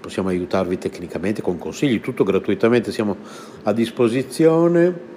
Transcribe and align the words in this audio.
possiamo 0.00 0.30
aiutarvi 0.30 0.78
tecnicamente 0.78 1.42
con 1.42 1.58
consigli, 1.58 2.00
tutto 2.00 2.24
gratuitamente, 2.24 2.90
siamo 2.90 3.16
a 3.62 3.72
disposizione. 3.72 5.08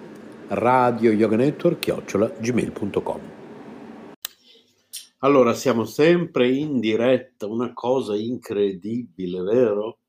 Radio 0.50 1.12
yoga 1.12 1.38
network 1.38 1.80
chiocciola 1.80 2.28
gmail.com 2.40 3.20
allora 5.24 5.54
siamo 5.54 5.86
sempre 5.86 6.50
in 6.50 6.82
diretta 6.82 7.48
una 7.48 7.72
cosa 7.72 8.14
incredibile 8.14 9.42
vero? 9.42 10.00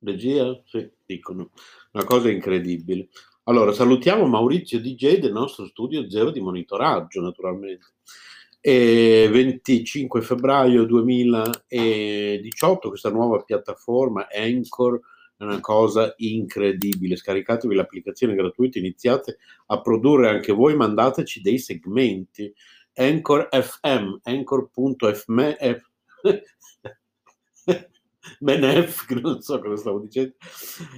regia? 0.00 0.60
sì 0.66 0.90
dicono. 1.06 1.50
Una 1.92 2.04
cosa 2.04 2.30
incredibile. 2.30 3.08
Allora 3.44 3.72
salutiamo 3.72 4.26
Maurizio 4.26 4.80
DJ 4.80 5.18
del 5.18 5.32
nostro 5.32 5.66
studio 5.66 6.10
zero 6.10 6.30
di 6.30 6.40
monitoraggio 6.40 7.20
naturalmente 7.20 7.94
e 8.66 9.28
25 9.30 10.22
febbraio 10.22 10.86
2018 10.86 12.88
questa 12.88 13.10
nuova 13.10 13.42
piattaforma 13.42 14.26
Anchor 14.34 14.98
è 15.36 15.42
una 15.42 15.60
cosa 15.60 16.14
incredibile. 16.16 17.16
Scaricatevi 17.16 17.74
l'applicazione 17.74 18.34
gratuita, 18.34 18.78
iniziate 18.78 19.36
a 19.66 19.82
produrre 19.82 20.30
anche 20.30 20.54
voi, 20.54 20.76
mandateci 20.76 21.42
dei 21.42 21.58
segmenti. 21.58 22.50
Anchor 22.94 23.50
FM, 23.50 24.20
anchor.fm 24.22 25.40
Benef, 28.38 29.08
non 29.20 29.40
so 29.40 29.58
cosa 29.60 29.76
stavo 29.76 30.00
dicendo. 30.00 30.34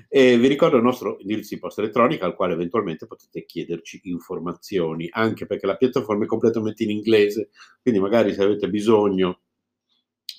E 0.09 0.39
vi 0.39 0.49
ricordo 0.49 0.77
il 0.77 0.83
nostro 0.83 1.19
indirizzo 1.21 1.55
di 1.55 1.61
posta 1.61 1.81
elettronica 1.81 2.27
al 2.27 2.35
quale 2.35 2.55
eventualmente 2.55 3.07
potete 3.07 3.45
chiederci 3.45 4.01
informazioni, 4.05 5.09
anche 5.11 5.47
perché 5.47 5.67
la 5.67 5.77
piattaforma 5.77 6.25
è 6.25 6.29
completamente 6.29 6.83
in 6.85 6.91
inglese, 6.91 7.51
quindi 7.83 8.01
magari 8.01 8.33
se 8.33 8.43
avete 8.43 8.69
bisogno 8.69 9.41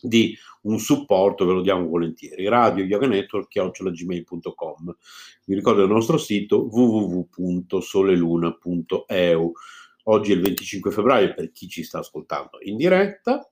di 0.01 0.36
un 0.63 0.80
supporto 0.80 1.45
ve 1.45 1.54
lo 1.54 1.62
diamo 1.62 1.88
volentieri. 1.88 2.48
Radio 2.48 2.84
Yoga 2.84 3.07
Network 3.07 3.48
chiocciolagmail.com. 3.48 4.95
Vi 5.45 5.56
ricordo 5.56 5.84
il 5.84 5.89
nostro 5.89 6.18
sito 6.18 6.68
www.soleluna.eu. 6.69 9.51
Oggi 10.10 10.31
è 10.31 10.36
il 10.36 10.42
25 10.42 10.92
febbraio 10.92 11.34
per 11.34 11.51
chi 11.51 11.68
ci 11.68 11.84
sta 11.84 12.00
ascoltando 12.00 12.60
in 12.62 12.78
diretta 12.78 13.45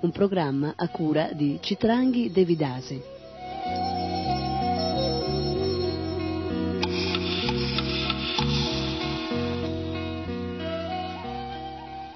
Un 0.00 0.12
programma 0.12 0.74
a 0.76 0.88
cura 0.90 1.32
di 1.32 1.58
Citranghi 1.60 2.30
Devidasi. 2.30 3.02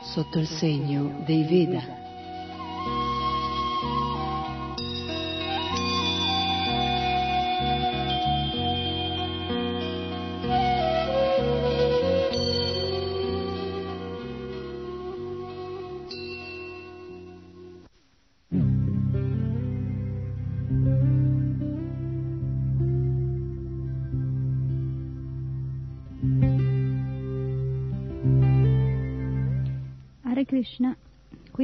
Sotto 0.00 0.38
il 0.38 0.46
segno 0.46 1.22
dei 1.24 1.42
Veda. 1.42 2.01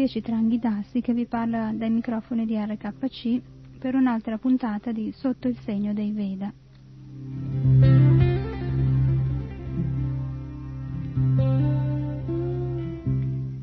Citranghi 0.08 0.58
Dassi 0.58 1.00
che 1.00 1.12
vi 1.12 1.26
parla 1.26 1.70
dai 1.74 1.90
microfoni 1.90 2.46
di 2.46 2.56
RKC 2.56 3.40
per 3.78 3.94
un'altra 3.94 4.38
puntata 4.38 4.90
di 4.90 5.12
Sotto 5.12 5.48
il 5.48 5.56
segno 5.64 5.92
dei 5.92 6.12
Veda. 6.12 6.52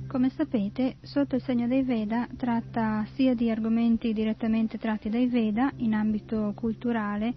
Come 0.08 0.30
sapete, 0.30 0.96
Sotto 1.02 1.36
il 1.36 1.42
segno 1.42 1.68
dei 1.68 1.84
Veda 1.84 2.28
tratta 2.38 3.06
sia 3.14 3.34
di 3.34 3.50
argomenti 3.50 4.14
direttamente 4.14 4.78
tratti 4.78 5.10
dai 5.10 5.28
Veda 5.28 5.72
in 5.78 5.94
ambito 5.94 6.54
culturale, 6.56 7.34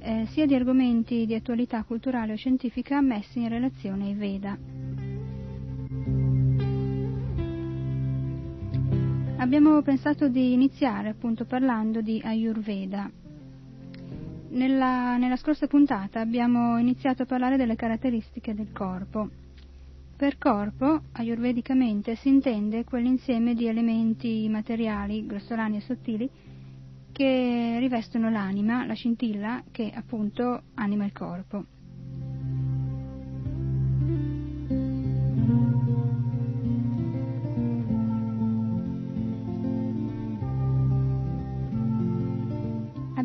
eh, 0.00 0.26
sia 0.30 0.46
di 0.46 0.54
argomenti 0.54 1.24
di 1.26 1.34
attualità 1.34 1.84
culturale 1.84 2.32
o 2.32 2.36
scientifica 2.36 3.00
messi 3.00 3.38
in 3.38 3.48
relazione 3.48 4.06
ai 4.06 4.14
Veda. 4.14 4.85
Abbiamo 9.38 9.82
pensato 9.82 10.28
di 10.28 10.54
iniziare 10.54 11.10
appunto 11.10 11.44
parlando 11.44 12.00
di 12.00 12.22
Ayurveda. 12.24 13.10
Nella, 14.48 15.18
nella 15.18 15.36
scorsa 15.36 15.66
puntata 15.66 16.20
abbiamo 16.20 16.78
iniziato 16.78 17.22
a 17.22 17.26
parlare 17.26 17.58
delle 17.58 17.76
caratteristiche 17.76 18.54
del 18.54 18.72
corpo. 18.72 19.28
Per 20.16 20.38
corpo, 20.38 21.02
ayurvedicamente, 21.12 22.16
si 22.16 22.28
intende 22.28 22.84
quell'insieme 22.84 23.52
di 23.54 23.66
elementi 23.66 24.48
materiali, 24.48 25.26
grossolani 25.26 25.76
e 25.76 25.80
sottili, 25.80 26.30
che 27.12 27.76
rivestono 27.78 28.30
l'anima, 28.30 28.86
la 28.86 28.94
scintilla 28.94 29.62
che 29.70 29.92
appunto 29.94 30.62
anima 30.76 31.04
il 31.04 31.12
corpo. 31.12 31.64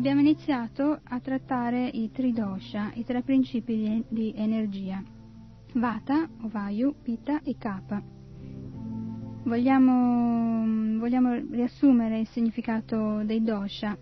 Abbiamo 0.02 0.20
iniziato 0.20 0.98
a 1.00 1.20
trattare 1.20 1.86
i 1.86 2.10
tridosha, 2.10 2.90
i 2.94 3.04
tre 3.04 3.22
principi 3.22 4.04
di, 4.08 4.34
energia, 4.36 5.00
Vata, 5.74 6.28
Vayu, 6.40 6.96
Pitta 7.00 7.40
e 7.44 7.54
Kapha. 7.56 8.02
Vogliamo, 9.44 10.98
vogliamo 10.98 11.34
riassumere 11.52 12.18
il 12.18 12.26
significato 12.26 13.22
dei 13.22 13.44
dosha 13.44 13.96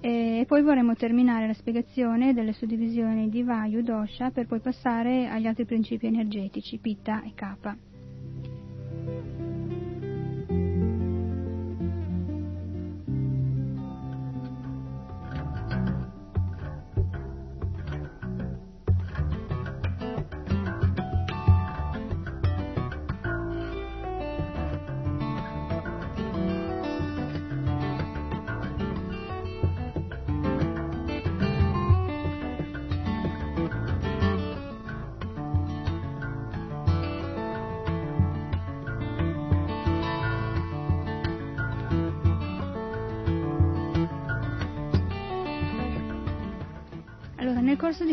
e 0.00 0.44
poi 0.44 0.62
vorremmo 0.62 0.96
terminare 0.96 1.46
la 1.46 1.54
spiegazione 1.54 2.34
delle 2.34 2.52
suddivisioni 2.52 3.28
di 3.28 3.44
Vayu, 3.44 3.82
Dosha, 3.82 4.32
per 4.32 4.48
poi 4.48 4.58
passare 4.58 5.28
agli 5.28 5.46
altri 5.46 5.66
principi 5.66 6.06
energetici, 6.06 6.78
Pitta 6.78 7.22
e 7.22 7.30
Kapha. 7.32 7.76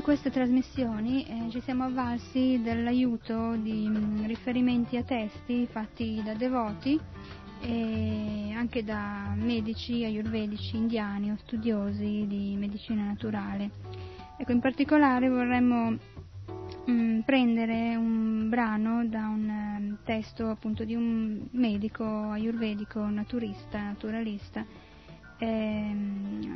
Queste 0.04 0.30
trasmissioni 0.30 1.26
eh, 1.26 1.50
ci 1.50 1.62
siamo 1.62 1.86
avvalsi 1.86 2.60
dell'aiuto 2.62 3.56
di 3.56 3.88
mh, 3.88 3.98
mm, 3.98 4.26
riferimenti 4.26 4.98
a 4.98 5.04
testi 5.04 5.66
fatti 5.66 6.22
da 6.22 6.34
devoti 6.34 7.00
e 7.62 8.52
anche 8.54 8.84
da 8.84 9.34
medici 9.36 10.04
ayurvedici 10.04 10.76
indiani 10.76 11.32
o 11.32 11.38
studiosi 11.38 12.26
di 12.28 12.56
medicina 12.58 13.06
naturale. 13.06 13.72
Ecco, 14.38 14.52
in 14.52 14.60
particolare 14.60 15.30
vorremmo 15.30 15.92
mh, 15.92 16.92
mm, 16.92 17.20
prendere 17.22 17.96
un 17.96 18.50
brano 18.50 19.06
da 19.06 19.28
un 19.28 19.64
un 19.94 19.98
testo 20.04 20.50
appunto 20.50 20.84
di 20.86 20.96
un 20.96 21.48
medico 21.52 22.04
ayurvedico, 22.04 23.06
naturista, 23.06 23.82
naturalista. 23.82 24.66
Eh, 25.44 25.96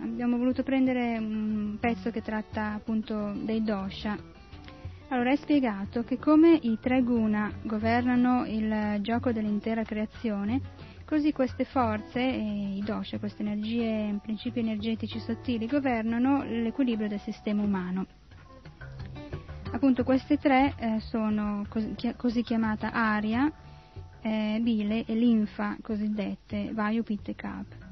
abbiamo 0.01 0.38
voluto 0.38 0.63
prendere 0.63 1.17
un 1.17 1.75
pezzo 1.77 2.10
che 2.10 2.22
tratta 2.22 2.72
appunto 2.72 3.34
dei 3.34 3.62
dosha. 3.62 4.17
Allora 5.10 5.32
è 5.32 5.36
spiegato 5.36 6.06
che 6.06 6.17
come 6.17 6.58
i 6.62 6.77
tre 6.79 7.03
guna 7.03 7.51
governano 7.63 8.46
il 8.46 9.00
gioco 9.01 9.34
dell'intera 9.34 9.84
creazione, 9.84 10.62
così 11.03 11.34
queste 11.34 11.65
forze, 11.65 12.22
i 12.22 12.82
dosha, 12.86 13.20
queste 13.20 13.41
energie, 13.41 14.17
principi 14.22 14.60
energetici 14.60 15.20
sottili, 15.20 15.67
governano 15.67 16.44
l'equilibrio 16.44 17.10
del 17.10 17.20
sistema 17.20 17.63
umano. 17.63 18.06
Appunto 19.70 20.06
queste 20.06 20.38
tre 20.38 20.75
eh, 20.77 21.01
sono 21.01 21.65
così, 21.67 21.94
così, 22.15 22.41
chiamata 22.41 22.94
aria, 22.94 23.51
eh, 24.22 24.60
bile 24.62 25.03
e 25.03 25.13
linfa 25.13 25.75
cosiddette, 25.82 26.72
Vayu, 26.72 27.03
Pitta 27.03 27.32
e. 27.32 27.87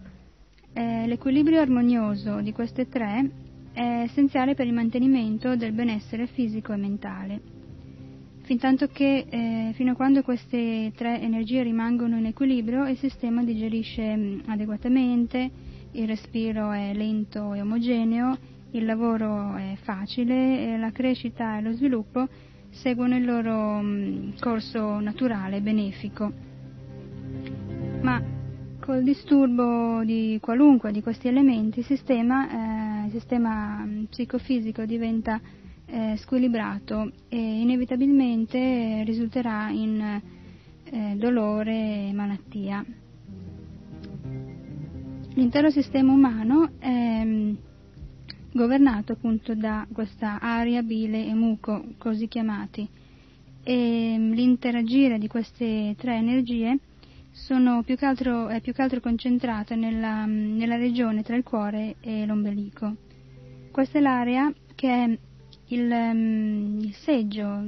Eh, 0.78 1.08
l'equilibrio 1.08 1.62
armonioso 1.62 2.42
di 2.42 2.52
queste 2.52 2.90
tre 2.90 3.30
è 3.72 4.02
essenziale 4.04 4.56
per 4.56 4.68
il 4.68 4.74
mantenimento 4.74 5.56
del 5.56 5.72
benessere 5.72 6.28
fisico 6.28 6.74
e 6.74 6.76
mentale. 6.76 7.42
Fintanto 8.42 8.88
che, 8.88 9.26
eh, 9.30 9.72
fino 9.76 9.94
a 9.94 9.96
quando 9.96 10.22
queste 10.22 10.92
tre 10.94 11.22
energie 11.22 11.64
rimangono 11.64 12.18
in 12.18 12.26
equilibrio, 12.26 12.86
il 12.88 12.98
sistema 12.98 13.42
digerisce 13.42 14.18
mh, 14.18 14.42
adeguatamente, 14.48 15.50
il 15.92 16.08
respiro 16.08 16.72
è 16.72 16.94
lento 16.94 17.54
e 17.54 17.62
omogeneo 17.62 18.38
il 18.72 18.84
lavoro 18.84 19.56
è 19.56 19.78
facile, 19.84 20.78
la 20.78 20.92
crescita 20.92 21.58
e 21.58 21.62
lo 21.62 21.72
sviluppo 21.72 22.28
seguono 22.72 23.16
il 23.16 23.24
loro 23.24 23.82
mm, 23.82 24.32
corso 24.42 25.00
naturale, 25.00 25.62
benefico. 25.62 26.30
Ma 28.02 28.35
col 28.86 29.02
disturbo 29.02 30.04
di 30.04 30.38
qualunque 30.40 30.92
di 30.92 31.02
questi 31.02 31.28
elementi 31.28 31.80
il 31.80 31.86
sistema, 31.86 33.04
eh, 33.04 33.06
il 33.08 33.12
sistema 33.12 33.84
mm, 33.84 34.04
psicofisico 34.04 34.86
diventa 34.86 35.42
eh, 35.88 36.16
squilibrato 36.18 37.12
e 37.28 37.36
inevitabilmente 37.62 39.02
risulterà 39.04 39.70
in 39.70 40.22
eh, 40.84 41.16
dolore 41.18 42.10
e 42.10 42.12
malattia. 42.14 42.86
L'intero 45.34 45.72
sistema 45.72 46.12
umano 46.14 46.70
è 46.78 47.24
mm, 47.26 47.54
governato 48.52 49.14
appunto 49.14 49.56
da 49.56 49.88
questa 49.92 50.40
aria, 50.40 50.84
bile 50.84 51.26
e 51.26 51.34
muco, 51.34 51.84
così 51.98 52.28
chiamati. 52.28 52.88
E 53.64 54.16
mm, 54.16 54.32
l'interagire 54.34 55.18
di 55.18 55.28
queste 55.28 55.96
tre 55.98 56.18
energie 56.18 56.78
più 57.84 57.98
altro, 58.02 58.48
è 58.48 58.62
più 58.62 58.74
che 58.74 58.82
altro 58.82 59.00
concentrata 59.02 59.76
nella, 59.76 60.26
nella, 60.26 60.78
regione 60.78 61.22
tra 61.22 61.36
il 61.36 61.44
cuore 61.44 61.98
e 62.00 62.26
l'ombelico. 62.26 62.96
Questa 63.72 63.98
è 63.98 64.02
l'area 64.02 64.52
che 64.74 64.88
è 64.88 65.18
il, 65.68 65.92
il 66.82 66.94
seggio, 66.94 67.62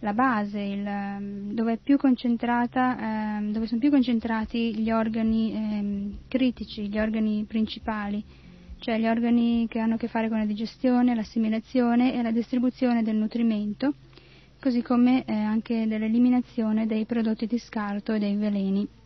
la 0.00 0.12
base, 0.12 0.60
il, 0.60 1.54
dove, 1.54 1.72
eh, 1.72 3.50
dove, 3.50 3.66
sono 3.66 3.80
più 3.80 3.90
concentrati 3.90 4.76
gli 4.76 4.90
organi 4.90 5.52
eh, 5.52 6.10
critici, 6.28 6.88
gli 6.88 6.98
organi 6.98 7.44
principali 7.48 8.22
cioè 8.80 8.98
gli 8.98 9.06
organi 9.06 9.66
che 9.68 9.80
hanno 9.80 9.94
a 9.94 9.96
che 9.96 10.08
fare 10.08 10.28
con 10.28 10.38
la 10.38 10.44
digestione, 10.44 11.14
l'assimilazione 11.14 12.14
e 12.14 12.22
la 12.22 12.30
distribuzione 12.30 13.02
del 13.02 13.16
nutrimento, 13.16 13.94
così 14.60 14.82
come 14.82 15.24
eh, 15.24 15.32
anche 15.32 15.86
dell'eliminazione 15.86 16.86
dei 16.86 17.04
prodotti 17.04 17.46
di 17.46 17.58
scarto 17.58 18.12
e 18.12 18.18
dei 18.18 18.36
veleni. 18.36 18.97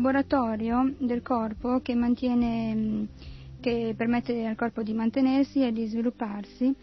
Laboratorio 0.00 0.94
del 0.98 1.20
corpo 1.20 1.80
che, 1.80 1.94
mantiene, 1.94 3.08
che 3.60 3.92
permette 3.94 4.46
al 4.46 4.56
corpo 4.56 4.82
di 4.82 4.94
mantenersi 4.94 5.62
e 5.62 5.72
di 5.72 5.86
svilupparsi 5.86 6.74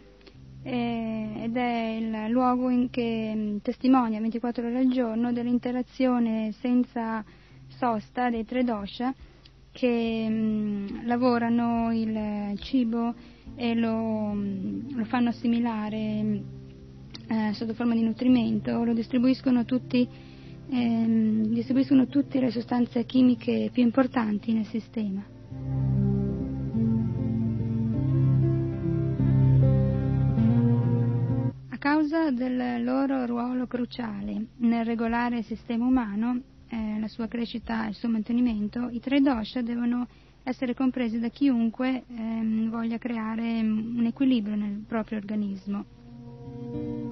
eh, 0.62 1.30
ed 1.42 1.56
è 1.56 1.96
il 1.98 2.30
luogo 2.30 2.70
in 2.70 2.90
che 2.90 3.58
testimonia 3.60 4.20
24 4.20 4.66
ore 4.66 4.78
al 4.78 4.88
giorno 4.88 5.32
dell'interazione 5.32 6.52
senza 6.60 7.24
sosta 7.66 8.30
dei 8.30 8.44
tre 8.44 8.62
dosha 8.62 9.12
che 9.72 10.92
lavorano 11.04 11.92
il 11.92 12.56
cibo 12.60 13.14
e 13.56 13.74
lo, 13.74 14.32
lo 14.32 15.04
fanno 15.06 15.30
assimilare 15.30 16.42
eh, 17.28 17.52
sotto 17.52 17.74
forma 17.74 17.94
di 17.94 18.02
nutrimento, 18.02 18.84
lo 18.84 18.94
distribuiscono 18.94 19.64
tutti 19.64 20.08
ehm, 20.70 21.46
distribuiscono 21.46 22.06
tutte 22.06 22.40
le 22.40 22.50
sostanze 22.50 23.04
chimiche 23.04 23.70
più 23.72 23.82
importanti 23.82 24.52
nel 24.52 24.66
sistema. 24.66 25.24
A 31.70 31.76
causa 31.78 32.30
del 32.30 32.82
loro 32.82 33.24
ruolo 33.24 33.66
cruciale 33.66 34.46
nel 34.56 34.84
regolare 34.84 35.38
il 35.38 35.44
sistema 35.44 35.86
umano, 35.86 36.40
eh, 36.68 36.98
la 36.98 37.08
sua 37.08 37.28
crescita 37.28 37.86
e 37.86 37.90
il 37.90 37.94
suo 37.94 38.08
mantenimento, 38.08 38.88
i 38.90 39.00
tre 39.00 39.20
dosha 39.20 39.62
devono 39.62 40.06
essere 40.42 40.74
compresi 40.74 41.18
da 41.18 41.28
chiunque 41.28 42.04
ehm, 42.08 42.70
voglia 42.70 42.98
creare 42.98 43.60
un 43.60 44.04
equilibrio 44.06 44.56
nel 44.56 44.82
proprio 44.86 45.18
organismo. 45.18 47.07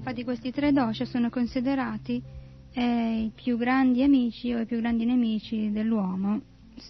Infatti 0.00 0.24
questi 0.24 0.50
tre 0.50 0.72
dosha 0.72 1.04
sono 1.04 1.28
considerati 1.28 2.22
eh, 2.72 3.22
i 3.24 3.30
più 3.34 3.58
grandi 3.58 4.02
amici 4.02 4.50
o 4.54 4.58
i 4.58 4.64
più 4.64 4.78
grandi 4.78 5.04
nemici 5.04 5.70
dell'uomo 5.70 6.40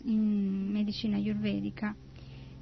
in 0.04 0.70
medicina 0.70 1.16
ayurvedica. 1.16 1.92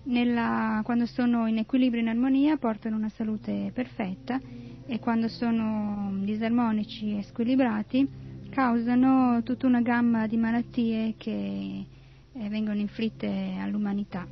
Nella, 0.05 0.81
quando 0.85 1.05
sono 1.05 1.47
in 1.49 1.59
equilibrio 1.59 2.01
e 2.01 2.05
in 2.05 2.09
armonia 2.09 2.57
portano 2.57 2.97
una 2.97 3.11
salute 3.11 3.71
perfetta 3.75 4.41
e 4.87 4.99
quando 5.01 5.29
sono 5.29 6.15
disarmonici 6.23 7.19
e 7.19 7.25
squilibrati 7.25 8.09
causano 8.49 9.43
tutta 9.43 9.67
una 9.67 9.83
gamma 9.83 10.27
di 10.27 10.39
malattie 10.39 11.13
che 11.19 11.85
eh, 12.33 12.49
vengono 12.49 12.81
inflitte 12.81 13.55
all'umanità. 13.61 14.27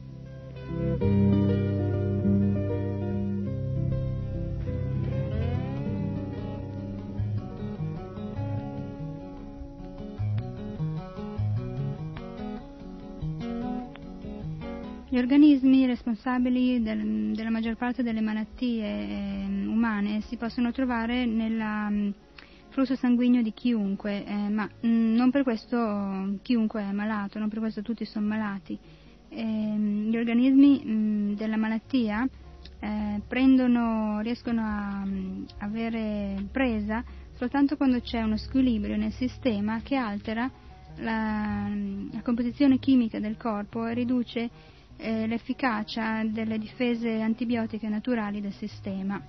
Gli 15.17 15.21
organismi 15.21 15.87
responsabili 15.87 16.83
del, 16.83 17.33
della 17.33 17.49
maggior 17.49 17.75
parte 17.75 18.03
delle 18.03 18.21
malattie 18.21 18.85
eh, 18.85 19.47
umane 19.67 20.21
si 20.21 20.37
possono 20.37 20.73
trovare 20.73 21.25
nel 21.25 21.59
mm, 21.59 22.11
flusso 22.69 22.97
sanguigno 22.97 23.41
di 23.41 23.55
chiunque, 23.55 24.27
eh, 24.27 24.51
ma 24.51 24.69
mh, 24.69 24.87
mm, 24.87 25.15
non 25.15 25.31
per 25.31 25.43
questo 25.43 26.37
chiunque 26.43 26.83
è 26.83 26.93
malato, 26.93 27.39
non 27.39 27.49
per 27.49 27.61
questo 27.61 27.81
tutti 27.81 28.05
sono 28.05 28.27
malati. 28.27 28.79
Eh, 29.31 29.43
gli 29.43 30.15
organismi 30.19 30.83
mh, 30.85 30.91
mm, 30.91 31.33
della 31.33 31.57
malattia 31.57 32.29
eh, 32.81 33.23
prendono, 33.27 34.21
riescono 34.21 34.61
a 34.61 35.03
mh, 35.03 35.47
avere 35.61 36.45
presa 36.53 37.03
soltanto 37.39 37.79
quando 37.79 38.01
c'è 38.01 38.21
uno 38.21 38.37
squilibrio 38.37 38.99
nel 38.99 39.13
sistema 39.13 39.81
che 39.81 39.97
altera 39.97 40.51
la, 40.97 41.71
la 42.13 42.21
composizione 42.21 42.79
chimica 42.79 43.19
del 43.19 43.39
corpo 43.39 43.87
e 43.87 43.95
riduce 43.95 44.75
eh, 44.97 45.27
l'efficacia 45.27 46.25
delle 46.25 46.59
difese 46.59 47.21
antibiotiche 47.21 47.89
naturali 47.89 48.41
del 48.41 48.53
sistema. 48.53 49.21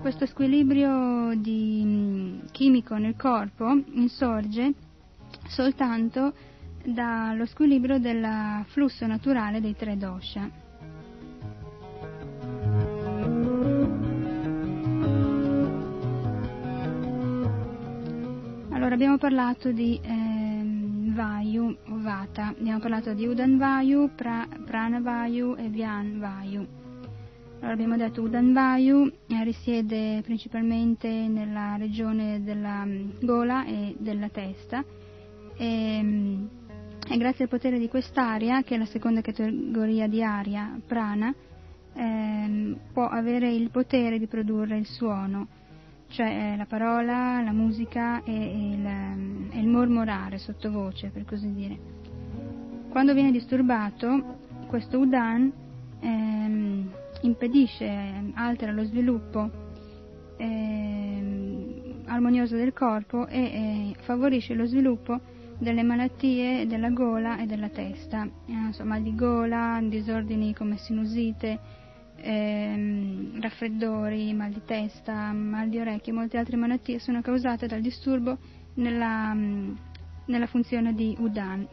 Questo 0.00 0.26
squilibrio 0.26 1.32
di, 1.36 2.40
chimico 2.50 2.96
nel 2.96 3.14
corpo 3.16 3.70
insorge 3.92 4.72
soltanto 5.48 6.32
dallo 6.84 7.46
squilibrio 7.46 7.98
del 7.98 8.64
flusso 8.66 9.06
naturale 9.06 9.60
dei 9.60 9.76
tre 9.76 9.96
dosha. 9.96 10.50
Allora 18.70 18.94
abbiamo 18.94 19.18
parlato 19.18 19.70
di 19.70 20.00
eh, 20.02 20.21
Vayu 21.12 21.76
o 21.88 22.00
Vata, 22.00 22.48
abbiamo 22.48 22.78
parlato 22.80 23.12
di 23.12 23.26
Udan 23.26 23.58
Vayu, 23.58 24.10
pra, 24.14 24.46
Prana 24.64 25.00
Vayu 25.00 25.54
e 25.56 25.68
Vyan 25.68 26.18
Vayu. 26.18 26.66
Allora 27.58 27.72
abbiamo 27.74 27.96
detto 27.96 28.22
Udan 28.22 28.52
Vayu 28.52 29.12
eh, 29.28 29.44
risiede 29.44 30.20
principalmente 30.22 31.08
nella 31.08 31.76
regione 31.76 32.42
della 32.42 32.82
um, 32.84 33.12
gola 33.20 33.64
e 33.64 33.94
della 33.98 34.28
testa. 34.28 34.84
E, 35.56 35.98
um, 36.02 36.48
e 37.08 37.16
grazie 37.18 37.44
al 37.44 37.50
potere 37.50 37.78
di 37.78 37.88
quest'aria, 37.88 38.62
che 38.62 38.74
è 38.74 38.78
la 38.78 38.86
seconda 38.86 39.20
categoria 39.20 40.08
di 40.08 40.22
aria, 40.22 40.76
prana, 40.86 41.34
ehm, 41.94 42.78
può 42.92 43.06
avere 43.06 43.52
il 43.52 43.70
potere 43.70 44.18
di 44.18 44.26
produrre 44.26 44.78
il 44.78 44.86
suono, 44.86 45.46
cioè 46.12 46.52
eh, 46.52 46.56
la 46.56 46.66
parola, 46.66 47.40
la 47.42 47.52
musica 47.52 48.22
e, 48.22 48.32
il, 48.32 48.84
ehm, 48.84 49.50
e, 49.50 49.58
il, 49.58 49.66
mormorare 49.66 50.36
sottovoce, 50.38 51.08
per 51.08 51.24
così 51.24 51.52
dire. 51.52 51.78
Quando 52.90 53.14
viene 53.14 53.32
disturbato, 53.32 54.36
questo 54.66 54.98
udan 54.98 55.50
ehm, 56.00 56.90
impedisce, 57.22 58.30
altera 58.34 58.72
lo 58.72 58.84
sviluppo 58.84 59.50
ehm, 60.36 62.02
armonioso 62.04 62.56
del 62.56 62.74
corpo 62.74 63.26
e 63.26 63.40
eh, 63.40 63.94
favorisce 64.02 64.52
lo 64.52 64.66
sviluppo 64.66 65.18
delle 65.58 65.82
malattie 65.82 66.66
della 66.66 66.90
gola 66.90 67.38
e 67.38 67.46
della 67.46 67.70
testa, 67.70 68.28
eh, 68.46 68.84
mal 68.84 69.00
di 69.00 69.14
gola, 69.14 69.80
disordini 69.82 70.54
come 70.54 70.76
sinusite, 70.76 71.80
ehm, 72.16 73.40
raffreddori, 73.40 74.32
mal 74.32 74.50
di 74.50 74.62
testa, 74.64 75.32
mal 75.32 75.68
di 75.68 75.78
orecchie 75.78 76.12
e 76.12 76.16
molte 76.16 76.38
altre 76.38 76.56
malattie 76.56 76.98
sono 76.98 77.20
causate 77.20 77.66
dal 77.66 77.80
disturbo 77.80 78.38
nella, 78.74 79.32
mm, 79.34 79.74
nella 80.26 80.46
funzione 80.46 80.94
di 80.94 81.14
Udan. 81.18 81.66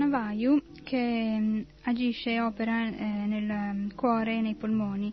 Pranavayu 0.00 0.62
che 0.82 1.36
mm, 1.38 1.60
agisce 1.82 2.30
e 2.30 2.40
opera 2.40 2.86
eh, 2.86 3.04
nel 3.26 3.44
mm, 3.44 3.88
cuore 3.94 4.38
e 4.38 4.40
nei 4.40 4.54
polmoni. 4.54 5.12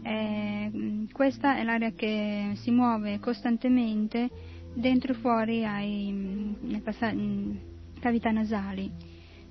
Eh, 0.00 0.70
mm, 0.72 1.06
questa 1.10 1.56
è 1.56 1.64
l'area 1.64 1.90
che 1.90 2.52
si 2.54 2.70
muove 2.70 3.18
costantemente 3.18 4.30
dentro 4.74 5.10
e 5.12 5.16
fuori 5.16 5.64
ai 5.64 6.54
passa- 6.84 7.12
cavità 7.98 8.30
nasali. 8.30 8.88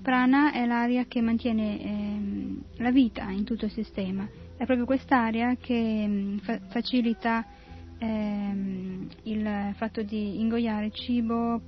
Prana 0.00 0.52
è 0.52 0.64
l'aria 0.64 1.04
che 1.04 1.20
mantiene 1.20 1.82
eh, 1.82 2.82
la 2.82 2.90
vita 2.90 3.28
in 3.28 3.44
tutto 3.44 3.66
il 3.66 3.72
sistema. 3.72 4.26
È 4.56 4.64
proprio 4.64 4.86
quest'area 4.86 5.54
che 5.56 6.38
fa- 6.40 6.60
facilita 6.68 7.44
ehm, 7.98 9.06
il 9.24 9.74
fatto 9.76 10.02
di 10.02 10.40
ingoiare 10.40 10.90
cibo, 10.92 11.60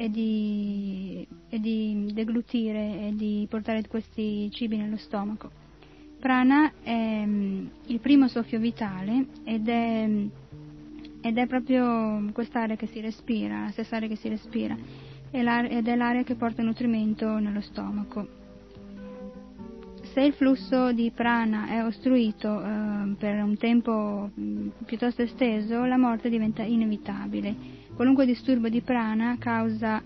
e 0.00 0.08
di, 0.08 1.26
e 1.50 1.60
di 1.60 2.10
deglutire 2.14 3.08
e 3.08 3.12
di 3.14 3.46
portare 3.50 3.86
questi 3.86 4.50
cibi 4.50 4.78
nello 4.78 4.96
stomaco. 4.96 5.50
Prana 6.18 6.72
è 6.82 7.22
mm, 7.26 7.66
il 7.88 8.00
primo 8.00 8.26
soffio 8.26 8.58
vitale 8.58 9.26
ed 9.44 9.68
è, 9.68 10.08
ed 11.20 11.36
è 11.36 11.46
proprio 11.46 12.30
quest'area 12.32 12.76
che 12.76 12.86
si 12.86 13.02
respira, 13.02 13.64
la 13.64 13.70
stessa 13.72 13.96
area 13.96 14.08
che 14.08 14.16
si 14.16 14.30
respira, 14.30 14.74
ed 15.30 15.86
è 15.86 15.96
l'area 15.96 16.22
che 16.22 16.34
porta 16.34 16.62
nutrimento 16.62 17.36
nello 17.36 17.60
stomaco. 17.60 18.38
Se 20.14 20.22
il 20.22 20.32
flusso 20.32 20.92
di 20.92 21.10
prana 21.14 21.68
è 21.68 21.84
ostruito 21.84 22.58
eh, 22.58 23.14
per 23.18 23.42
un 23.42 23.56
tempo 23.58 24.30
mm, 24.38 24.68
piuttosto 24.86 25.20
esteso, 25.20 25.84
la 25.84 25.98
morte 25.98 26.30
diventa 26.30 26.62
inevitabile 26.62 27.80
Qualunque 28.00 28.24
disturbo 28.24 28.70
di 28.70 28.80
prana 28.80 29.36
causa, 29.38 30.02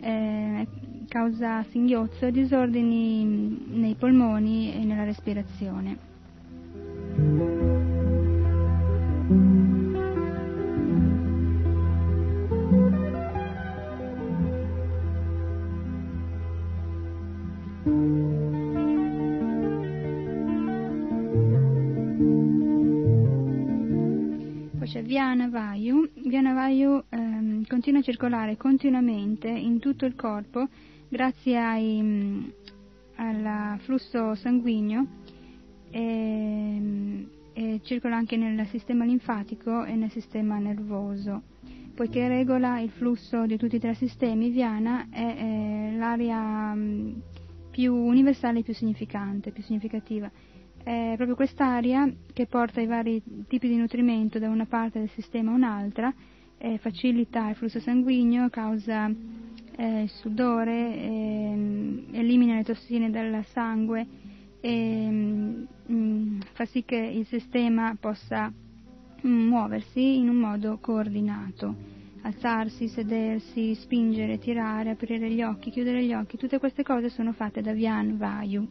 eh, 0.00 0.66
causa 1.08 1.62
singhiozzo 1.68 2.30
disordini 2.30 3.66
nei 3.68 3.94
polmoni 3.96 4.74
e 4.74 4.82
nella 4.82 5.04
respirazione. 5.04 7.73
Continua 27.84 28.00
a 28.00 28.10
circolare 28.10 28.56
continuamente 28.56 29.46
in 29.46 29.78
tutto 29.78 30.06
il 30.06 30.14
corpo 30.14 30.68
grazie 31.06 31.58
ai, 31.58 32.00
mm, 32.00 32.44
al 33.16 33.78
flusso 33.80 34.34
sanguigno 34.36 35.06
e, 35.90 36.00
ehm, 36.00 37.28
e 37.52 37.80
circola 37.84 38.16
anche 38.16 38.38
nel 38.38 38.66
sistema 38.68 39.04
linfatico 39.04 39.84
e 39.84 39.96
nel 39.96 40.10
sistema 40.10 40.56
nervoso. 40.56 41.42
Poiché 41.94 42.26
regola 42.26 42.80
il 42.80 42.88
flusso 42.88 43.44
di 43.44 43.58
tutti 43.58 43.76
e 43.76 43.80
tre 43.80 43.90
i 43.90 43.96
sistemi, 43.96 44.48
Viana 44.48 45.08
è, 45.10 45.90
è 45.90 45.94
l'area 45.94 46.74
mm, 46.74 47.12
più 47.70 47.94
universale 47.94 48.60
e 48.60 48.62
più 48.62 48.72
significante, 48.72 49.50
più 49.50 49.62
significativa 49.62 50.30
è 50.84 51.14
proprio 51.16 51.34
quest'aria 51.34 52.10
che 52.32 52.46
porta 52.46 52.80
i 52.82 52.86
vari 52.86 53.22
tipi 53.48 53.68
di 53.68 53.76
nutrimento 53.76 54.38
da 54.38 54.50
una 54.50 54.66
parte 54.66 54.98
del 54.98 55.08
sistema 55.10 55.50
a 55.50 55.54
un'altra, 55.54 56.12
eh, 56.58 56.78
facilita 56.78 57.48
il 57.48 57.56
flusso 57.56 57.80
sanguigno, 57.80 58.48
causa 58.48 59.10
eh, 59.76 60.02
il 60.02 60.08
sudore, 60.08 60.94
eh, 60.94 62.04
elimina 62.12 62.54
le 62.54 62.64
tossine 62.64 63.10
dal 63.10 63.44
sangue 63.52 64.06
e 64.60 65.10
mh, 65.10 65.66
mm, 65.90 66.40
fa 66.52 66.64
sì 66.64 66.84
che 66.84 66.96
il 66.96 67.26
sistema 67.26 67.96
possa 67.98 68.48
mh, 68.48 69.28
mm, 69.28 69.46
muoversi 69.48 70.18
in 70.18 70.28
un 70.28 70.36
modo 70.36 70.78
coordinato. 70.80 71.92
Alzarsi, 72.22 72.88
sedersi, 72.88 73.74
spingere, 73.74 74.38
tirare, 74.38 74.90
aprire 74.90 75.30
gli 75.30 75.42
occhi, 75.42 75.70
chiudere 75.70 76.02
gli 76.02 76.14
occhi, 76.14 76.38
tutte 76.38 76.58
queste 76.58 76.82
cose 76.82 77.10
sono 77.10 77.32
fatte 77.32 77.60
da 77.60 77.72
Vyan 77.72 78.16
Vayu 78.16 78.66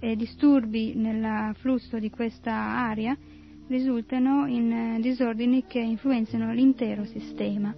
e 0.00 0.16
disturbi 0.16 0.94
nel 0.94 1.54
flusso 1.56 1.98
di 1.98 2.10
questa 2.10 2.52
area 2.52 3.16
risultano 3.68 4.46
in 4.46 4.72
eh, 4.72 5.00
disordini 5.00 5.64
che 5.66 5.78
influenzano 5.78 6.52
l'intero 6.52 7.04
sistema. 7.04 7.74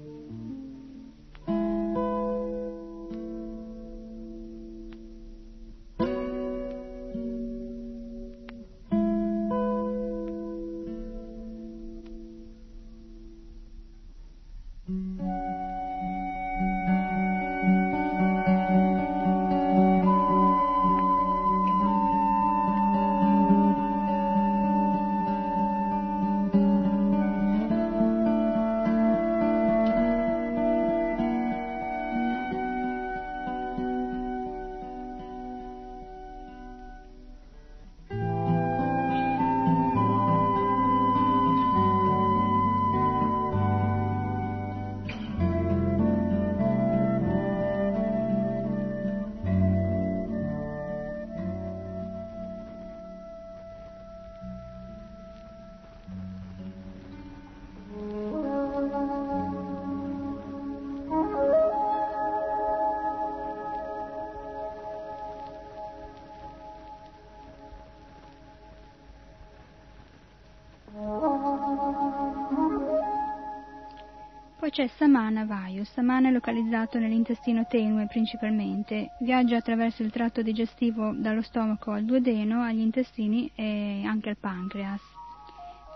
Poi 74.71 74.87
c'è 74.87 74.93
Samana 74.99 75.45
Vayu. 75.45 75.83
Samana 75.83 76.29
è 76.29 76.31
localizzato 76.31 77.01
nell'intestino 77.01 77.67
tenue 77.67 78.07
principalmente. 78.07 79.11
Viaggia 79.19 79.57
attraverso 79.57 80.05
il 80.05 80.13
tratto 80.13 80.43
digestivo 80.43 81.13
dallo 81.13 81.43
stomaco 81.43 81.91
al 81.91 82.05
duodeno, 82.05 82.63
agli 82.63 82.79
intestini 82.79 83.51
e 83.57 84.05
anche 84.05 84.29
al 84.29 84.37
pancreas. 84.39 85.03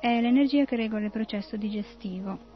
È 0.00 0.20
l'energia 0.20 0.64
che 0.64 0.74
regola 0.74 1.04
il 1.04 1.12
processo 1.12 1.56
digestivo. 1.56 2.53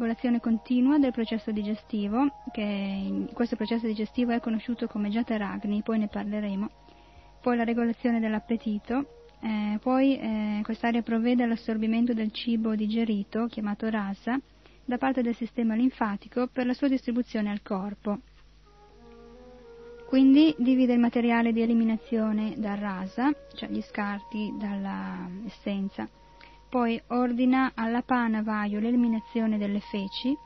Regolazione 0.00 0.40
continua 0.40 0.98
del 0.98 1.12
processo 1.12 1.52
digestivo, 1.52 2.32
che 2.52 3.26
questo 3.34 3.56
processo 3.56 3.86
digestivo 3.86 4.32
è 4.32 4.40
conosciuto 4.40 4.86
come 4.86 5.10
Jataragni, 5.10 5.82
poi 5.82 5.98
ne 5.98 6.08
parleremo, 6.08 6.70
poi 7.42 7.56
la 7.58 7.64
regolazione 7.64 8.18
dell'appetito, 8.18 9.26
eh, 9.42 9.78
poi 9.82 10.18
eh, 10.18 10.60
quest'area 10.62 11.02
provvede 11.02 11.42
all'assorbimento 11.42 12.14
del 12.14 12.32
cibo 12.32 12.74
digerito, 12.74 13.46
chiamato 13.46 13.90
rasa, 13.90 14.40
da 14.86 14.96
parte 14.96 15.20
del 15.20 15.36
sistema 15.36 15.74
linfatico 15.74 16.48
per 16.50 16.64
la 16.64 16.72
sua 16.72 16.88
distribuzione 16.88 17.50
al 17.50 17.60
corpo. 17.60 18.20
Quindi 20.08 20.54
divide 20.56 20.94
il 20.94 20.98
materiale 20.98 21.52
di 21.52 21.60
eliminazione 21.60 22.54
dal 22.56 22.78
rasa, 22.78 23.30
cioè 23.54 23.68
gli 23.68 23.82
scarti 23.82 24.54
dall'essenza. 24.58 26.08
Poi 26.70 27.02
ordina 27.08 27.72
alla 27.74 28.02
pana 28.02 28.42
l'eliminazione 28.78 29.58
delle 29.58 29.80
feci 29.80 30.36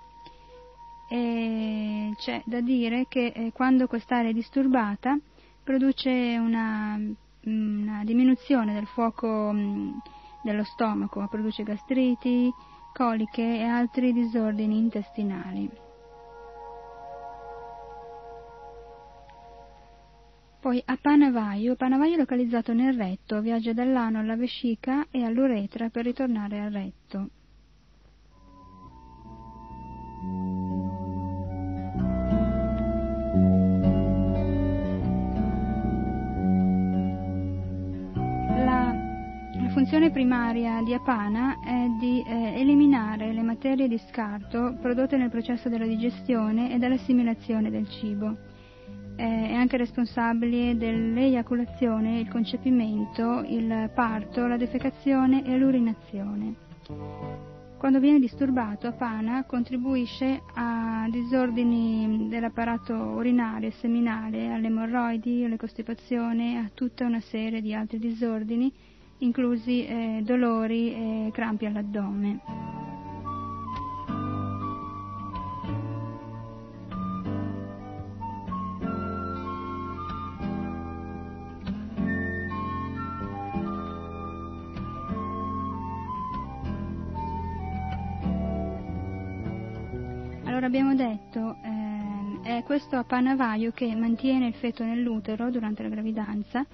e 1.06 2.14
c'è 2.16 2.42
da 2.46 2.62
dire 2.62 3.04
che 3.08 3.26
eh, 3.26 3.52
quando 3.52 3.86
quest'area 3.86 4.30
è 4.30 4.32
disturbata 4.32 5.18
produce 5.62 6.10
una, 6.38 6.98
una 7.44 8.04
diminuzione 8.04 8.72
del 8.72 8.86
fuoco 8.86 9.52
mm, 9.52 9.90
dello 10.42 10.64
stomaco, 10.64 11.28
produce 11.28 11.62
gastriti, 11.62 12.50
coliche 12.94 13.42
e 13.42 13.62
altri 13.62 14.14
disordini 14.14 14.78
intestinali. 14.78 15.83
Poi 20.64 20.82
a 20.86 20.96
Panavaio, 20.98 21.76
Panavaio 21.76 22.14
è 22.14 22.16
localizzato 22.16 22.72
nel 22.72 22.96
retto, 22.96 23.42
viaggia 23.42 23.74
dall'ano 23.74 24.20
alla 24.20 24.34
vescica 24.34 25.08
e 25.10 25.22
all'uretra 25.22 25.90
per 25.90 26.06
ritornare 26.06 26.58
al 26.58 26.70
retto. 26.70 27.28
La, 38.64 39.68
funzione 39.70 40.10
primaria 40.10 40.80
di 40.82 40.94
Apana 40.94 41.60
è 41.62 41.88
di 42.00 42.22
eh, 42.26 42.58
eliminare 42.58 43.34
le 43.34 43.42
materie 43.42 43.86
di 43.86 44.00
scarto 44.08 44.78
prodotte 44.80 45.18
nel 45.18 45.28
processo 45.28 45.68
della 45.68 45.84
digestione 45.84 46.72
e 46.72 46.78
dell'assimilazione 46.78 47.68
del 47.68 47.86
cibo 47.90 48.52
è 49.16 49.52
anche 49.52 49.76
responsabile 49.76 50.76
dell'eiaculazione, 50.76 52.20
il 52.20 52.28
concepimento, 52.28 53.44
il 53.46 53.90
parto, 53.94 54.46
la 54.46 54.56
defecazione 54.56 55.44
e 55.44 55.56
l'urinazione. 55.56 56.54
Quando 57.78 58.00
viene 58.00 58.18
disturbato, 58.18 58.86
Apana 58.86 59.44
contribuisce 59.44 60.40
a 60.54 61.06
disordini 61.10 62.28
dell'apparato 62.30 62.94
urinario 62.94 63.68
e 63.68 63.72
seminale, 63.72 64.50
alle 64.50 64.68
emorroidi, 64.68 65.44
alle 65.44 65.58
costipazioni, 65.58 66.56
a 66.56 66.70
tutta 66.72 67.04
una 67.04 67.20
serie 67.20 67.60
di 67.60 67.74
altri 67.74 67.98
disordini, 67.98 68.72
inclusi 69.18 69.84
eh, 69.84 70.22
dolori 70.24 70.94
e 70.94 71.30
crampi 71.32 71.66
all'addome. 71.66 73.03
Abbiamo 90.76 90.96
detto, 90.96 91.56
eh, 91.62 92.58
è 92.58 92.62
questo 92.64 92.96
appanavaio 92.96 93.70
che 93.70 93.94
mantiene 93.94 94.48
il 94.48 94.54
feto 94.54 94.82
nell'utero 94.82 95.48
durante 95.48 95.84
la 95.84 95.88
gravidanza, 95.88 96.66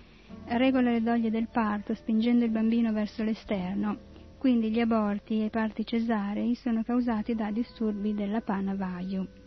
regola 0.47 0.91
le 0.91 1.03
doglie 1.03 1.31
del 1.31 1.49
parto 1.49 1.93
spingendo 1.93 2.47
il 2.47 2.51
bambino 2.51 2.95
verso 2.95 3.23
l'esterno, 3.23 3.99
quindi 4.39 4.71
gli 4.71 4.81
aborti 4.81 5.43
e 5.43 5.45
i 5.45 5.51
parti 5.51 5.85
cesarei 5.85 6.55
sono 6.55 6.83
causati 6.83 7.35
da 7.35 7.51
disturbi 7.51 8.15
dell'appanavaio. 8.15 9.39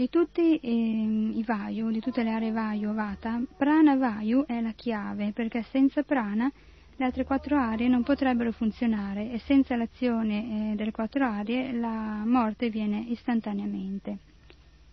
Di 0.00 0.08
tutti 0.08 0.56
eh, 0.56 0.68
i 0.70 1.44
Vayu, 1.44 1.90
di 1.90 2.00
tutte 2.00 2.22
le 2.22 2.30
aree 2.30 2.52
Vayu 2.52 2.94
Vata, 2.94 3.38
Prana 3.54 3.96
Vayu 3.96 4.46
è 4.46 4.58
la 4.62 4.72
chiave 4.72 5.32
perché 5.32 5.62
senza 5.70 6.02
Prana 6.04 6.50
le 6.96 7.04
altre 7.04 7.24
quattro 7.24 7.58
aree 7.58 7.86
non 7.86 8.02
potrebbero 8.02 8.50
funzionare 8.50 9.30
e 9.30 9.38
senza 9.40 9.76
l'azione 9.76 10.72
eh, 10.72 10.74
delle 10.74 10.90
quattro 10.90 11.26
aree 11.26 11.72
la 11.72 12.22
morte 12.24 12.70
viene 12.70 13.04
istantaneamente. 13.08 14.16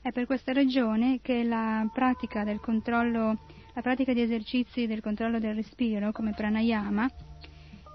È 0.02 0.12
per 0.12 0.26
questa 0.26 0.52
ragione 0.52 1.20
che 1.22 1.42
la 1.46 1.90
pratica 1.94 2.44
la 2.44 3.82
pratica 3.82 4.12
di 4.12 4.22
esercizi 4.22 4.88
del 4.88 5.00
controllo 5.00 5.40
del 5.40 5.56
respiro 5.56 6.12
come 6.12 6.34
pranayama 6.34 7.10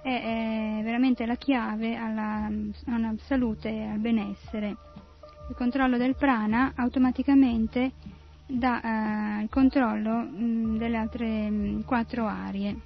è, 0.03 0.79
è 0.79 0.83
veramente 0.83 1.27
la 1.27 1.37
chiave 1.37 1.94
alla, 1.94 2.51
alla 2.87 3.14
salute 3.27 3.68
e 3.68 3.85
al 3.85 3.98
benessere 3.98 4.77
il 5.52 5.58
controllo 5.58 5.98
del 5.98 6.16
prana 6.16 6.72
automaticamente 6.74 7.92
dà 8.46 8.80
eh, 8.80 9.42
il 9.42 9.50
controllo 9.50 10.16
mh, 10.16 10.78
delle 10.78 10.96
altre 10.96 11.50
mh, 11.50 11.84
quattro 11.84 12.26
aree. 12.26 12.76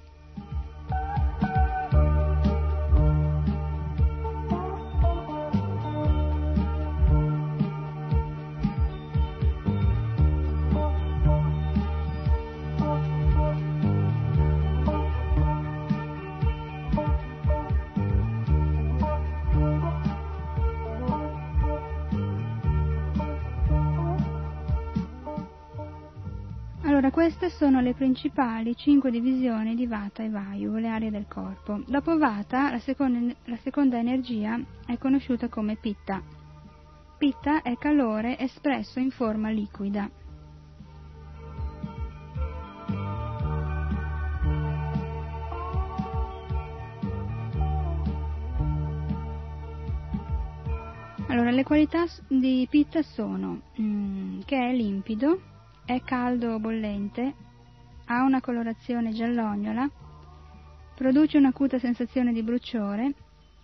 Allora, 26.97 27.13
queste 27.13 27.51
sono 27.51 27.79
le 27.79 27.93
principali 27.93 28.75
cinque 28.75 29.11
divisioni 29.11 29.75
di 29.75 29.85
Vata 29.85 30.23
e 30.23 30.29
Vayu, 30.29 30.77
le 30.77 30.87
aree 30.87 31.11
del 31.11 31.27
corpo. 31.27 31.83
Dopo 31.85 32.17
Vata, 32.17 32.71
la 32.71 32.79
seconda, 32.79 33.35
la 33.43 33.57
seconda 33.57 33.99
energia 33.99 34.59
è 34.83 34.97
conosciuta 34.97 35.47
come 35.47 35.75
Pitta. 35.75 36.19
Pitta 37.19 37.61
è 37.61 37.77
calore 37.77 38.39
espresso 38.39 38.97
in 38.97 39.11
forma 39.11 39.51
liquida. 39.51 40.09
Allora, 51.27 51.51
le 51.51 51.63
qualità 51.63 52.05
di 52.27 52.65
Pitta 52.67 53.03
sono 53.03 53.61
mm, 53.79 54.39
che 54.45 54.57
è 54.57 54.73
limpido, 54.73 55.56
è 55.87 56.01
caldo 56.03 56.51
o 56.51 56.59
bollente, 56.59 57.33
ha 58.07 58.23
una 58.23 58.41
colorazione 58.41 59.13
giallognola, 59.13 59.89
produce 60.93 61.37
un'acuta 61.37 61.79
sensazione 61.79 62.33
di 62.33 62.43
bruciore, 62.43 63.13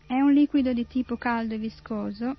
è 0.08 0.22
un 0.22 0.32
liquido 0.32 0.72
di 0.72 0.88
tipo 0.88 1.18
caldo 1.18 1.56
e 1.56 1.58
viscoso, 1.58 2.38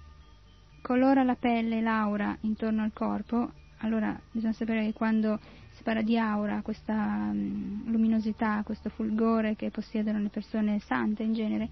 colora 0.80 1.22
la 1.22 1.34
pelle 1.34 1.78
e 1.78 1.80
l'aura 1.82 2.34
intorno 2.40 2.82
al 2.82 2.94
corpo. 2.94 3.52
Allora 3.80 4.18
bisogna 4.30 4.54
sapere 4.54 4.86
che 4.86 4.94
quando 4.94 5.38
si 5.72 5.82
parla 5.82 6.00
di 6.00 6.16
aura, 6.16 6.62
questa 6.62 6.94
um, 6.94 7.82
luminosità, 7.84 8.62
questo 8.64 8.88
fulgore 8.88 9.54
che 9.54 9.70
possiedono 9.70 10.18
le 10.18 10.30
persone 10.30 10.78
sante 10.78 11.24
in 11.24 11.34
genere, 11.34 11.68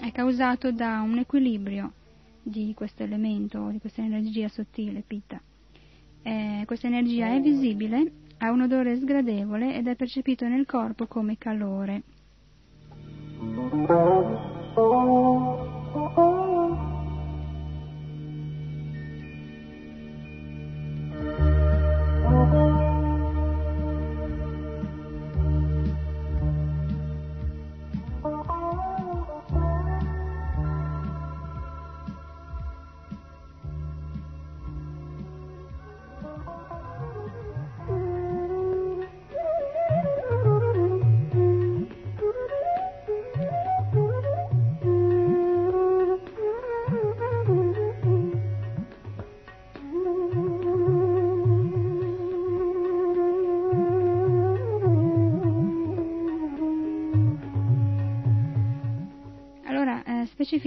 è 0.00 0.10
causato 0.10 0.72
da 0.72 1.02
un 1.02 1.18
equilibrio 1.18 1.92
di 2.42 2.74
questo 2.74 3.04
elemento, 3.04 3.68
di 3.68 3.78
questa 3.78 4.02
energia 4.02 4.48
sottile, 4.48 5.04
pitta. 5.06 5.40
Eh, 6.26 6.62
questa 6.64 6.86
energia 6.86 7.34
è 7.34 7.40
visibile, 7.40 8.10
ha 8.38 8.50
un 8.50 8.62
odore 8.62 8.96
sgradevole 8.96 9.76
ed 9.76 9.86
è 9.86 9.94
percepito 9.94 10.48
nel 10.48 10.64
corpo 10.64 11.06
come 11.06 11.36
calore. 11.36 12.02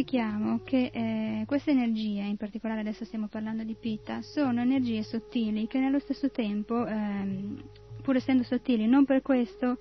Specifichiamo 0.07 0.61
che 0.63 0.89
eh, 0.93 1.43
queste 1.45 1.71
energie, 1.71 2.21
in 2.21 2.37
particolare 2.37 2.79
adesso 2.79 3.03
stiamo 3.03 3.27
parlando 3.27 3.63
di 3.63 3.75
Pitta, 3.77 4.21
sono 4.21 4.61
energie 4.61 5.03
sottili 5.03 5.67
che 5.67 5.79
nello 5.79 5.99
stesso 5.99 6.31
tempo, 6.31 6.85
ehm, 6.85 7.61
pur 8.01 8.15
essendo 8.15 8.43
sottili, 8.43 8.87
non 8.87 9.03
per 9.03 9.21
questo 9.21 9.77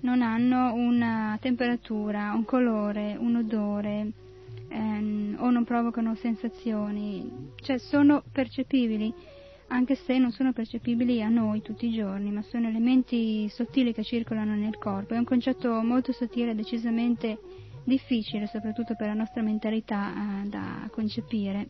non 0.00 0.20
hanno 0.20 0.74
una 0.74 1.38
temperatura, 1.40 2.32
un 2.34 2.44
colore, 2.44 3.16
un 3.18 3.36
odore 3.36 4.12
ehm, 4.68 5.36
o 5.38 5.50
non 5.50 5.64
provocano 5.64 6.16
sensazioni, 6.16 7.52
cioè 7.60 7.78
sono 7.78 8.24
percepibili 8.32 9.14
anche 9.68 9.94
se 9.94 10.18
non 10.18 10.32
sono 10.32 10.52
percepibili 10.52 11.22
a 11.22 11.28
noi 11.28 11.62
tutti 11.62 11.86
i 11.86 11.92
giorni, 11.92 12.32
ma 12.32 12.42
sono 12.42 12.68
elementi 12.68 13.48
sottili 13.50 13.92
che 13.92 14.02
circolano 14.02 14.54
nel 14.54 14.78
corpo. 14.78 15.12
È 15.12 15.18
un 15.18 15.24
concetto 15.24 15.70
molto 15.82 16.10
sottile, 16.12 16.54
decisamente 16.54 17.38
difficile 17.84 18.46
soprattutto 18.46 18.94
per 18.94 19.08
la 19.08 19.14
nostra 19.14 19.42
mentalità 19.42 20.12
eh, 20.12 20.48
da 20.48 20.88
concepire. 20.90 21.68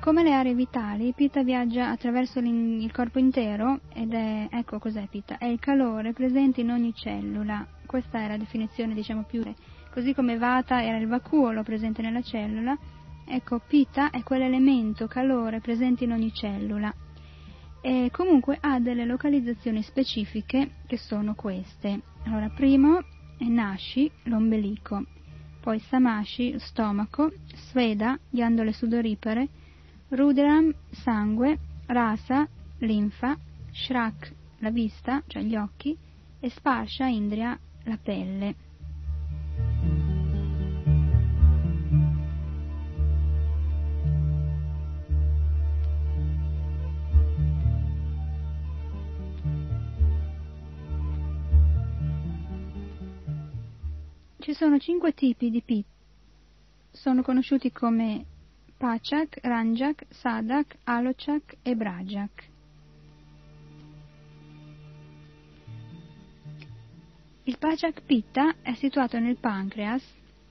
Come 0.00 0.22
le 0.22 0.32
aree 0.32 0.54
vitali, 0.54 1.12
Pitta 1.12 1.42
viaggia 1.42 1.90
attraverso 1.90 2.38
il 2.38 2.90
corpo 2.90 3.18
intero 3.18 3.80
ed 3.92 4.14
è, 4.14 4.48
ecco 4.50 4.78
cos'è 4.78 5.06
Pitta, 5.08 5.36
è 5.36 5.44
il 5.44 5.58
calore 5.58 6.14
presente 6.14 6.62
in 6.62 6.70
ogni 6.70 6.94
cellula. 6.94 7.66
Questa 7.84 8.18
è 8.18 8.26
la 8.26 8.38
definizione, 8.38 8.94
diciamo, 8.94 9.24
più. 9.24 9.42
Così 9.92 10.14
come 10.14 10.38
Vata 10.38 10.82
era 10.82 10.96
il 10.96 11.06
vacuolo 11.06 11.62
presente 11.62 12.00
nella 12.00 12.22
cellula, 12.22 12.76
ecco, 13.26 13.60
Pitta 13.60 14.10
è 14.10 14.22
quell'elemento 14.22 15.06
calore 15.06 15.60
presente 15.60 16.04
in 16.04 16.12
ogni 16.12 16.32
cellula. 16.32 16.92
E 17.82 18.08
comunque 18.10 18.56
ha 18.58 18.80
delle 18.80 19.04
localizzazioni 19.04 19.82
specifiche 19.82 20.76
che 20.86 20.96
sono 20.96 21.34
queste. 21.34 22.00
Allora, 22.24 22.48
primo 22.48 23.00
è 23.36 23.44
Nashi, 23.44 24.10
l'ombelico, 24.24 25.04
poi 25.60 25.78
Samashi, 25.78 26.54
stomaco, 26.58 27.30
Sveda, 27.54 28.18
ghiandole 28.30 28.72
sudoripare, 28.72 29.48
Ruderam, 30.12 30.74
sangue, 30.90 31.56
rasa, 31.86 32.48
linfa, 32.78 33.38
shrak, 33.70 34.34
la 34.58 34.70
vista, 34.70 35.22
cioè 35.28 35.42
gli 35.42 35.54
occhi, 35.54 35.96
e 36.40 36.50
sparsha, 36.50 37.06
indria, 37.06 37.56
la 37.84 37.96
pelle. 37.96 38.54
Ci 54.40 54.54
sono 54.54 54.78
cinque 54.78 55.14
tipi 55.14 55.50
di 55.50 55.62
pit. 55.62 55.86
Sono 56.90 57.22
conosciuti 57.22 57.70
come 57.70 58.29
Pachak, 58.80 59.38
Ranjak, 59.42 60.06
Sadak, 60.08 60.78
Alochak 60.86 61.56
e 61.62 61.76
Brajak. 61.76 62.48
Il 67.44 67.58
Pachak 67.58 68.00
Pitta 68.06 68.54
è 68.62 68.72
situato 68.72 69.18
nel 69.18 69.36
pancreas, 69.36 70.02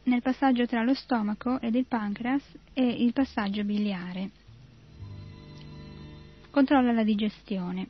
nel 0.04 0.22
passaggio 0.22 0.68
tra 0.68 0.84
lo 0.84 0.94
stomaco 0.94 1.60
ed 1.60 1.74
il 1.74 1.88
pancreas 1.88 2.44
e 2.74 2.86
il 3.04 3.14
passaggio 3.14 3.64
biliare. 3.64 4.30
Controlla 6.52 6.92
la 6.92 7.04
digestione. 7.04 7.88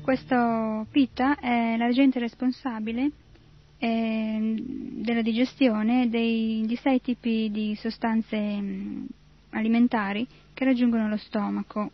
Questo 0.00 0.86
Pitta 0.90 1.38
è 1.38 1.76
l'agente 1.76 2.18
responsabile 2.18 3.28
eh, 3.80 4.54
della 5.00 5.22
digestione 5.22 6.10
dei, 6.10 6.64
di 6.66 6.76
sei 6.76 7.00
tipi 7.00 7.50
di 7.50 7.74
sostanze 7.76 8.36
mh, 8.36 8.62
mm, 8.62 9.04
alimentari 9.50 10.26
che 10.52 10.64
raggiungono 10.64 11.08
lo 11.08 11.16
stomaco. 11.16 11.90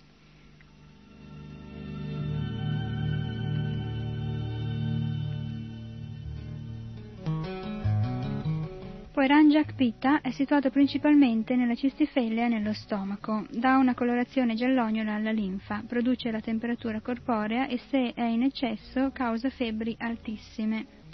Poi 9.12 9.28
Ranjak 9.28 9.74
Pitta 9.76 10.20
è 10.20 10.30
situato 10.30 10.68
principalmente 10.70 11.56
nella 11.56 11.74
cistifellea 11.74 12.48
nello 12.48 12.74
stomaco, 12.74 13.46
dà 13.50 13.78
una 13.78 13.94
colorazione 13.94 14.54
giallognola 14.54 15.14
alla 15.14 15.30
linfa, 15.30 15.82
produce 15.86 16.30
la 16.30 16.40
temperatura 16.40 17.00
corporea 17.00 17.66
e 17.66 17.78
se 17.88 18.12
è 18.12 18.24
in 18.24 18.42
eccesso 18.42 19.10
causa 19.12 19.48
febbri 19.48 19.96
altissime. 19.98 21.05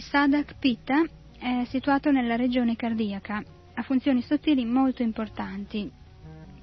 Sadak 0.00 0.58
Pitta 0.58 1.04
è 1.38 1.64
situato 1.66 2.10
nella 2.10 2.36
regione 2.36 2.76
cardiaca, 2.76 3.42
ha 3.74 3.82
funzioni 3.82 4.22
sottili 4.22 4.64
molto 4.64 5.02
importanti. 5.02 5.90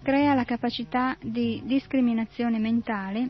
Crea 0.01 0.33
la 0.33 0.43
capacità 0.43 1.17
di 1.21 1.61
discriminazione 1.65 2.59
mentale, 2.59 3.29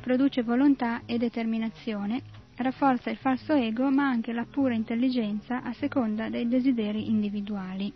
produce 0.00 0.42
volontà 0.42 1.02
e 1.06 1.18
determinazione, 1.18 2.22
rafforza 2.56 3.10
il 3.10 3.16
falso 3.16 3.54
ego 3.54 3.90
ma 3.90 4.06
anche 4.06 4.32
la 4.32 4.44
pura 4.44 4.74
intelligenza 4.74 5.62
a 5.62 5.72
seconda 5.72 6.28
dei 6.28 6.46
desideri 6.46 7.08
individuali. 7.08 7.92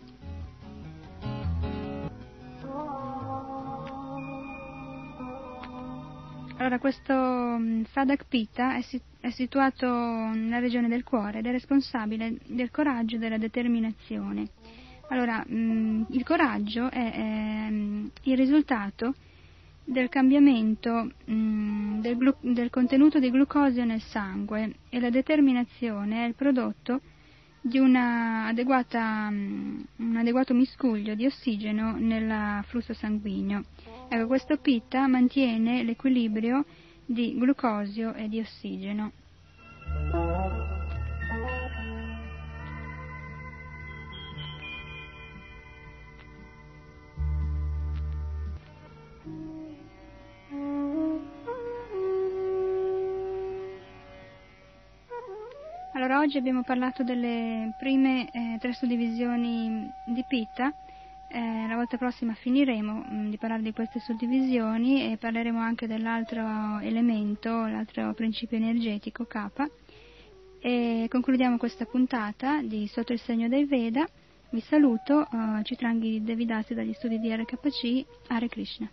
Allora, 6.57 6.79
questo 6.79 7.57
Sadak 7.91 8.25
Pitta 8.27 8.75
è, 8.75 8.81
è, 9.19 9.29
situato 9.31 9.87
nella 9.87 10.59
regione 10.59 10.87
del 10.87 11.03
cuore 11.03 11.39
ed 11.39 11.45
è 11.45 11.51
responsabile 11.51 12.37
del 12.47 12.71
coraggio 12.71 13.15
e 13.15 13.19
della 13.19 13.37
determinazione. 13.37 14.47
Allora, 15.09 15.43
mh, 15.45 15.55
mm, 15.55 16.03
il 16.09 16.23
coraggio 16.23 16.89
è, 16.89 17.11
è 17.11 17.67
mm, 17.69 18.07
il 18.23 18.37
risultato 18.37 19.15
del 19.83 20.07
cambiamento 20.07 21.11
mh, 21.25 22.01
del, 22.01 22.17
glu- 22.17 22.37
del, 22.41 22.69
contenuto 22.69 23.19
di 23.19 23.31
glucosio 23.31 23.83
nel 23.85 24.01
sangue 24.01 24.75
e 24.89 24.99
la 24.99 25.09
determinazione 25.09 26.23
è 26.23 26.27
il 26.27 26.35
prodotto 26.35 27.01
di 27.61 27.79
mh, 27.79 29.85
un 29.97 30.15
adeguato 30.15 30.53
miscuglio 30.53 31.15
di 31.15 31.25
ossigeno 31.25 31.95
nel 31.97 32.63
flusso 32.65 32.93
sanguigno. 32.93 33.63
Ecco, 34.07 34.27
questo 34.27 34.57
pitta 34.57 35.07
mantiene 35.07 35.83
l'equilibrio 35.83 36.65
di 37.09 37.35
glucosio 37.35 38.13
e 38.13 38.29
di 38.29 38.39
ossigeno. 38.39 39.11
Allora, 55.93 56.19
oggi 56.19 56.37
abbiamo 56.37 56.61
parlato 56.63 57.03
delle 57.03 57.73
prime 57.79 58.29
eh, 58.31 58.57
tre 58.59 58.73
suddivisioni 58.73 59.89
di 60.05 60.23
Pitta 60.27 60.71
eh, 61.31 61.67
la 61.67 61.75
volta 61.75 61.97
prossima 61.97 62.33
finiremo 62.33 62.93
mh, 62.93 63.15
mm, 63.15 63.29
di 63.29 63.37
parlare 63.37 63.61
di 63.61 63.71
queste 63.71 63.99
suddivisioni 63.99 65.11
e 65.11 65.17
parleremo 65.17 65.59
anche 65.59 65.87
dell'altro 65.87 66.79
elemento, 66.79 67.49
l'altro 67.67 68.13
principio 68.13 68.57
energetico, 68.57 69.25
K. 69.25 69.69
E 70.59 71.05
concludiamo 71.07 71.57
questa 71.57 71.85
puntata 71.85 72.61
di 72.61 72.87
Sotto 72.87 73.13
il 73.13 73.19
segno 73.19 73.47
dei 73.47 73.65
Veda. 73.65 74.07
Vi 74.49 74.59
saluto, 74.61 75.27
uh, 75.29 75.61
Citranghi 75.61 76.23
Devidasi 76.23 76.73
dagli 76.73 76.93
studi 76.93 77.19
di 77.19 77.33
RKC, 77.33 78.05
Hare 78.27 78.47
Krishna. 78.49 78.89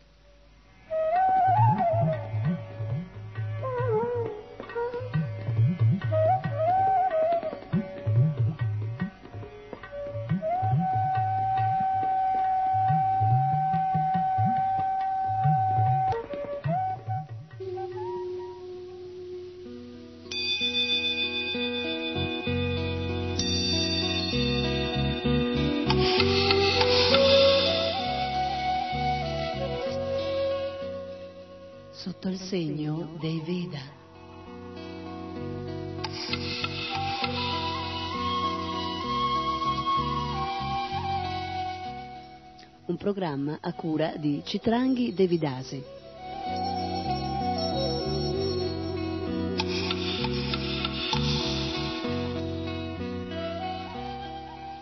Programma 43.07 43.59
a 43.61 43.73
cura 43.73 44.15
di 44.17 44.43
Citranghi 44.45 45.15
Devidasi. 45.15 45.81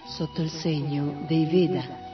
Sotto 0.07 0.41
il 0.41 0.49
segno 0.49 1.27
dei 1.27 1.45
Veda. 1.45 2.14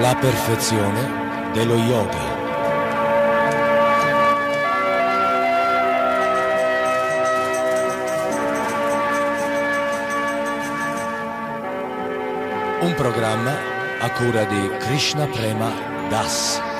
La 0.00 0.14
perfezione 0.14 1.50
dello 1.54 1.76
yoga. 1.76 2.34
Un 12.80 12.94
programma 12.94 13.52
a 14.00 14.10
cura 14.10 14.44
di 14.44 14.70
Krishna 14.80 15.26
Prema 15.28 15.72
Das. 16.10 16.75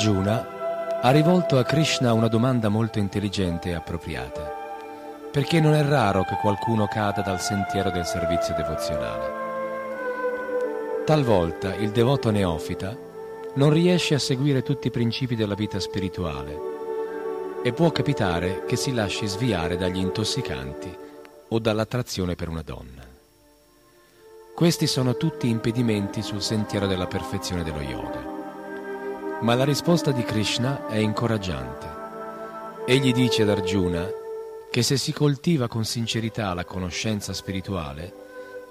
Arjuna 0.00 1.02
ha 1.02 1.10
rivolto 1.10 1.58
a 1.58 1.62
Krishna 1.62 2.14
una 2.14 2.28
domanda 2.28 2.70
molto 2.70 2.98
intelligente 2.98 3.68
e 3.68 3.74
appropriata, 3.74 4.50
perché 5.30 5.60
non 5.60 5.74
è 5.74 5.84
raro 5.84 6.24
che 6.24 6.38
qualcuno 6.40 6.86
cada 6.86 7.20
dal 7.20 7.38
sentiero 7.38 7.90
del 7.90 8.06
servizio 8.06 8.54
devozionale. 8.54 9.30
Talvolta 11.04 11.74
il 11.74 11.90
devoto 11.90 12.30
neofita 12.30 12.96
non 13.56 13.68
riesce 13.68 14.14
a 14.14 14.18
seguire 14.18 14.62
tutti 14.62 14.86
i 14.86 14.90
principi 14.90 15.36
della 15.36 15.54
vita 15.54 15.78
spirituale 15.78 16.58
e 17.62 17.70
può 17.74 17.90
capitare 17.90 18.64
che 18.64 18.76
si 18.76 18.94
lasci 18.94 19.26
sviare 19.26 19.76
dagli 19.76 19.98
intossicanti 19.98 20.96
o 21.46 21.58
dall'attrazione 21.58 22.36
per 22.36 22.48
una 22.48 22.62
donna. 22.62 23.06
Questi 24.54 24.86
sono 24.86 25.18
tutti 25.18 25.46
impedimenti 25.46 26.22
sul 26.22 26.40
sentiero 26.40 26.86
della 26.86 27.06
perfezione 27.06 27.62
dello 27.62 27.82
yoga. 27.82 28.19
Ma 29.40 29.54
la 29.54 29.64
risposta 29.64 30.10
di 30.10 30.22
Krishna 30.22 30.86
è 30.86 30.96
incoraggiante. 30.96 31.88
Egli 32.84 33.12
dice 33.12 33.42
ad 33.42 33.48
Arjuna 33.48 34.06
che 34.70 34.82
se 34.82 34.98
si 34.98 35.14
coltiva 35.14 35.66
con 35.66 35.84
sincerità 35.84 36.52
la 36.52 36.66
conoscenza 36.66 37.32
spirituale, 37.32 38.12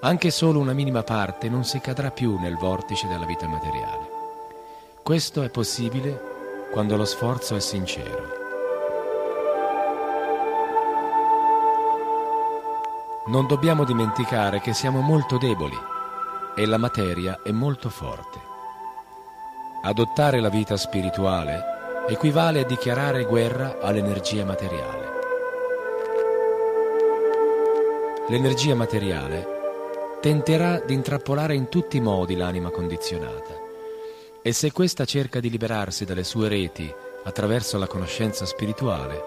anche 0.01 0.29
solo 0.29 0.59
una 0.59 0.73
minima 0.73 1.01
parte 1.01 1.49
non 1.49 1.63
si 1.63 1.79
cadrà 1.79 2.11
più 2.11 2.37
nel 2.37 2.55
vortice 2.55 3.07
della 3.07 3.25
vita 3.25 3.47
materiale. 3.47 4.07
Questo 5.01 5.41
è 5.41 5.49
possibile 5.49 6.21
quando 6.71 6.95
lo 6.95 7.05
sforzo 7.05 7.55
è 7.55 7.59
sincero. 7.59 8.37
Non 13.25 13.47
dobbiamo 13.47 13.85
dimenticare 13.85 14.61
che 14.61 14.73
siamo 14.73 15.01
molto 15.01 15.39
deboli 15.39 15.77
e 16.55 16.65
la 16.67 16.77
materia 16.77 17.39
è 17.43 17.51
molto 17.51 17.89
forte. 17.89 18.28
Adottare 19.81 20.41
la 20.41 20.49
vita 20.49 20.75
spirituale 20.75 22.03
equivale 22.09 22.59
a 22.59 22.65
dichiarare 22.65 23.23
guerra 23.23 23.77
all'energia 23.79 24.43
materiale. 24.43 25.07
L'energia 28.27 28.75
materiale 28.75 29.47
tenterà 30.19 30.79
di 30.79 30.93
intrappolare 30.93 31.55
in 31.55 31.69
tutti 31.69 31.95
i 31.95 32.01
modi 32.01 32.35
l'anima 32.35 32.71
condizionata 32.71 33.55
e 34.41 34.51
se 34.51 34.73
questa 34.73 35.05
cerca 35.05 35.39
di 35.39 35.49
liberarsi 35.49 36.03
dalle 36.03 36.25
sue 36.25 36.49
reti 36.49 36.93
attraverso 37.23 37.77
la 37.77 37.87
conoscenza 37.87 38.45
spirituale, 38.45 39.21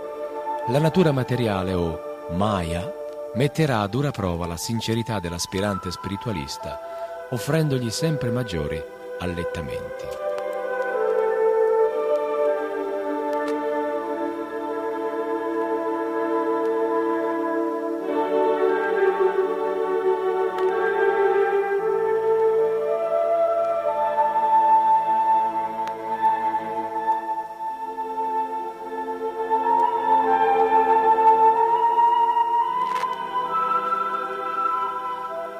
la 0.68 0.78
natura 0.78 1.12
materiale 1.12 1.72
o 1.72 2.26
Maya 2.32 2.92
metterà 3.36 3.80
a 3.80 3.86
dura 3.86 4.11
prova 4.11 4.46
la 4.46 4.59
sincerità 4.59 5.18
dell'aspirante 5.18 5.90
spiritualista, 5.90 6.78
offrendogli 7.30 7.88
sempre 7.88 8.30
maggiori 8.30 8.80
allettamenti. 9.18 10.30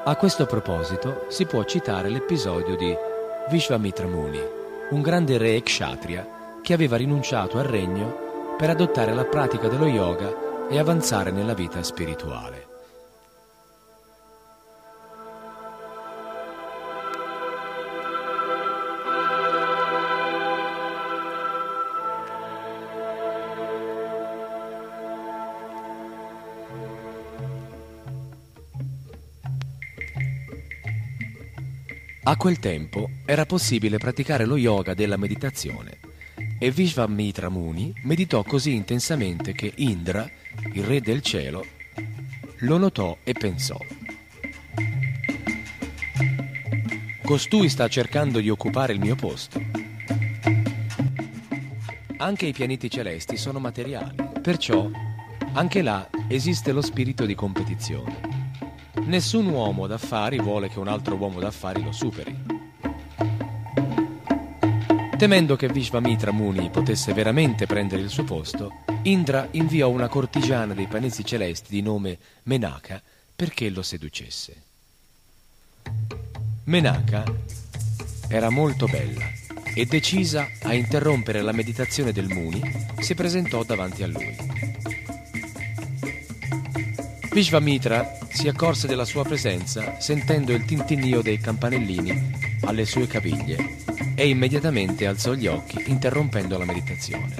A 0.05 0.17
questo 0.17 0.45
proposito 0.45 1.27
si 1.29 1.45
può 1.45 1.63
citare 1.63 2.09
l'episodio 2.09 2.75
di 2.75 2.93
Vishvamitra 3.49 4.05
Muni, 4.05 4.41
un 4.89 5.01
grande 5.01 5.37
re 5.37 5.63
kshatriya 5.63 6.59
che 6.61 6.73
aveva 6.73 6.97
rinunciato 6.97 7.57
al 7.57 7.63
regno 7.63 8.55
per 8.57 8.69
adottare 8.69 9.13
la 9.13 9.23
pratica 9.23 9.69
dello 9.69 9.87
yoga 9.87 10.67
e 10.69 10.77
avanzare 10.77 11.31
nella 11.31 11.53
vita 11.53 11.81
spirituale. 11.83 12.72
A 32.25 32.37
quel 32.37 32.57
tempo 32.59 33.09
era 33.25 33.45
possibile 33.45 33.97
praticare 33.97 34.45
lo 34.45 34.55
yoga 34.55 34.93
della 34.93 35.17
meditazione 35.17 35.97
e 36.57 36.71
Vishvamitra 36.71 37.49
Muni 37.49 37.93
meditò 38.03 38.43
così 38.43 38.75
intensamente 38.75 39.51
che 39.51 39.73
Indra, 39.75 40.25
il 40.71 40.85
re 40.85 41.01
del 41.01 41.21
cielo, 41.21 41.65
lo 42.59 42.77
notò 42.77 43.17
e 43.23 43.33
pensò. 43.33 43.77
Costui 47.21 47.67
sta 47.67 47.89
cercando 47.89 48.39
di 48.39 48.49
occupare 48.49 48.93
il 48.93 49.01
mio 49.01 49.15
posto. 49.15 49.61
Anche 52.17 52.45
i 52.45 52.53
pianeti 52.53 52.89
celesti 52.89 53.35
sono 53.35 53.59
materiali, 53.59 54.15
perciò 54.41 54.89
anche 55.51 55.81
là 55.81 56.09
esiste 56.29 56.71
lo 56.71 56.81
spirito 56.81 57.25
di 57.25 57.35
competizione. 57.35 58.32
Nessun 59.05 59.47
uomo 59.47 59.85
d'affari 59.87 60.39
vuole 60.39 60.69
che 60.69 60.79
un 60.79 60.87
altro 60.87 61.15
uomo 61.15 61.39
d'affari 61.39 61.83
lo 61.83 61.91
superi. 61.91 62.61
Temendo 65.17 65.55
che 65.55 65.67
Vishvamitra 65.67 66.31
Muni 66.31 66.69
potesse 66.69 67.13
veramente 67.13 67.65
prendere 67.65 68.01
il 68.01 68.09
suo 68.09 68.23
posto, 68.23 68.71
Indra 69.03 69.47
inviò 69.51 69.89
una 69.89 70.07
cortigiana 70.07 70.73
dei 70.73 70.87
panesi 70.87 71.25
celesti 71.25 71.69
di 71.69 71.81
nome 71.81 72.17
Menaka 72.43 73.01
perché 73.35 73.69
lo 73.69 73.81
seducesse. 73.81 74.61
Menaka 76.65 77.23
era 78.29 78.49
molto 78.49 78.87
bella 78.87 79.25
e 79.75 79.85
decisa 79.85 80.47
a 80.61 80.73
interrompere 80.73 81.41
la 81.41 81.51
meditazione 81.51 82.13
del 82.13 82.27
Muni, 82.27 82.61
si 82.99 83.13
presentò 83.15 83.63
davanti 83.63 84.03
a 84.03 84.07
lui. 84.07 84.35
Vishvamitra 87.33 88.19
si 88.29 88.47
accorse 88.47 88.85
della 88.85 89.05
sua 89.05 89.23
presenza 89.23 89.99
sentendo 89.99 90.51
il 90.51 90.65
tintinnio 90.65 91.23
dei 91.23 91.39
campanellini 91.39 92.59
alle 92.61 92.85
sue 92.85 93.07
caviglie 93.07 93.77
e 94.13 94.29
immediatamente 94.29 95.07
alzò 95.07 95.33
gli 95.33 95.47
occhi 95.47 95.83
interrompendo 95.87 96.59
la 96.59 96.65
meditazione. 96.65 97.33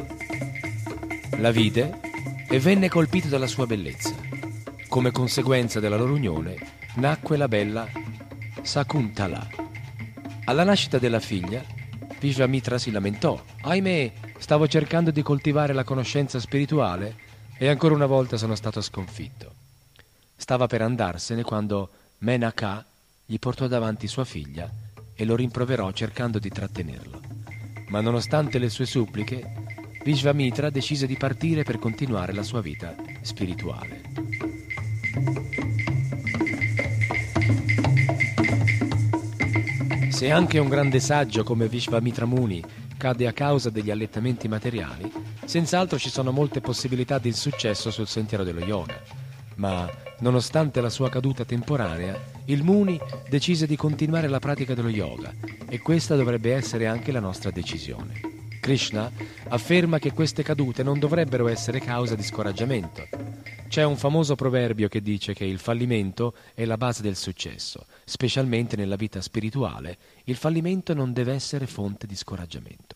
La 1.38 1.52
vide 1.52 2.00
e 2.50 2.60
venne 2.60 2.90
colpito 2.90 3.28
dalla 3.28 3.46
sua 3.46 3.68
bellezza. 3.68 4.16
Come 4.88 5.12
conseguenza 5.12 5.80
della 5.80 5.98
loro 5.98 6.14
unione 6.14 6.56
nacque 6.96 7.38
la 7.38 7.48
bella 7.48 7.88
Sakuntala. 8.64 9.48
Alla 10.46 10.64
nascita 10.64 10.98
della 10.98 11.20
figlia, 11.20 11.64
Vishvamitra 12.20 12.80
si 12.80 12.90
lamentò. 12.90 13.40
Ahimè, 13.62 14.12
stavo 14.40 14.68
cercando 14.68 15.12
di 15.12 15.22
coltivare 15.22 15.72
la 15.72 15.84
conoscenza 15.84 16.40
spirituale 16.40 17.16
e 17.60 17.68
ancora 17.68 17.94
una 17.94 18.08
volta 18.08 18.38
sono 18.38 18.56
stato 18.56 18.82
sconfitto. 18.82 19.62
Stava 20.36 20.68
per 20.68 20.82
andarsene 20.82 21.44
quando 21.44 21.90
Menaka 22.20 22.86
gli 23.26 23.38
portò 23.40 23.68
davanti 23.68 24.08
sua 24.08 24.26
figlia 24.26 24.70
e 25.16 25.26
lo 25.26 25.36
rimproverò 25.36 25.92
cercando 25.92 26.40
di 26.40 26.50
trattenerlo. 26.50 27.22
Ma 27.88 28.02
nonostante 28.02 28.58
le 28.60 28.70
sue 28.70 28.86
suppliche, 28.86 29.54
Vishvamitra 30.04 30.70
decise 30.70 31.08
di 31.08 31.16
partire 31.16 31.64
per 31.64 31.80
continuare 31.80 32.34
la 32.34 32.44
sua 32.44 32.62
vita 32.62 32.96
spirituale. 33.22 34.02
Se 40.10 40.32
anche 40.32 40.60
un 40.60 40.70
grande 40.70 41.00
saggio 41.00 41.44
come 41.44 41.68
Vishvamitra 41.68 42.26
Muni 42.26 42.64
cade 42.98 43.28
a 43.28 43.34
causa 43.34 43.70
degli 43.70 43.92
allettamenti 43.92 44.48
materiali, 44.48 45.12
senz'altro 45.46 45.98
ci 45.98 46.10
sono 46.10 46.32
molte 46.32 46.62
possibilità 46.62 47.18
di 47.18 47.30
insuccesso 47.30 47.92
sul 47.92 48.08
sentiero 48.08 48.44
dello 48.44 48.62
yoga 48.62 49.23
ma 49.56 49.90
nonostante 50.20 50.82
la 50.82 50.90
sua 50.90 51.10
caduta 51.10 51.46
temporanea, 51.46 52.20
il 52.46 52.64
Muni 52.64 53.00
decise 53.30 53.68
di 53.68 53.76
continuare 53.76 54.28
la 54.28 54.40
pratica 54.40 54.74
dello 54.74 54.90
yoga 54.90 55.34
e 55.68 55.80
questa 55.80 56.16
dovrebbe 56.16 56.54
essere 56.54 56.88
anche 56.88 57.12
la 57.12 57.20
nostra 57.20 57.52
decisione. 57.52 58.20
Krishna 58.64 59.12
afferma 59.50 60.00
che 60.00 60.14
queste 60.14 60.42
cadute 60.42 60.84
non 60.84 60.98
dovrebbero 60.98 61.50
essere 61.50 61.80
causa 61.80 62.16
di 62.16 62.24
scoraggiamento. 62.24 63.06
C'è 63.68 63.84
un 63.84 63.98
famoso 63.98 64.36
proverbio 64.36 64.88
che 64.88 65.02
dice 65.02 65.34
che 65.34 65.44
il 65.44 65.60
fallimento 65.60 66.34
è 66.54 66.64
la 66.64 66.78
base 66.78 67.02
del 67.02 67.18
successo, 67.18 67.88
specialmente 68.06 68.78
nella 68.78 68.96
vita 68.96 69.20
spirituale, 69.20 69.98
il 70.26 70.38
fallimento 70.38 70.94
non 70.94 71.12
deve 71.12 71.34
essere 71.34 71.68
fonte 71.68 72.08
di 72.08 72.16
scoraggiamento. 72.16 72.96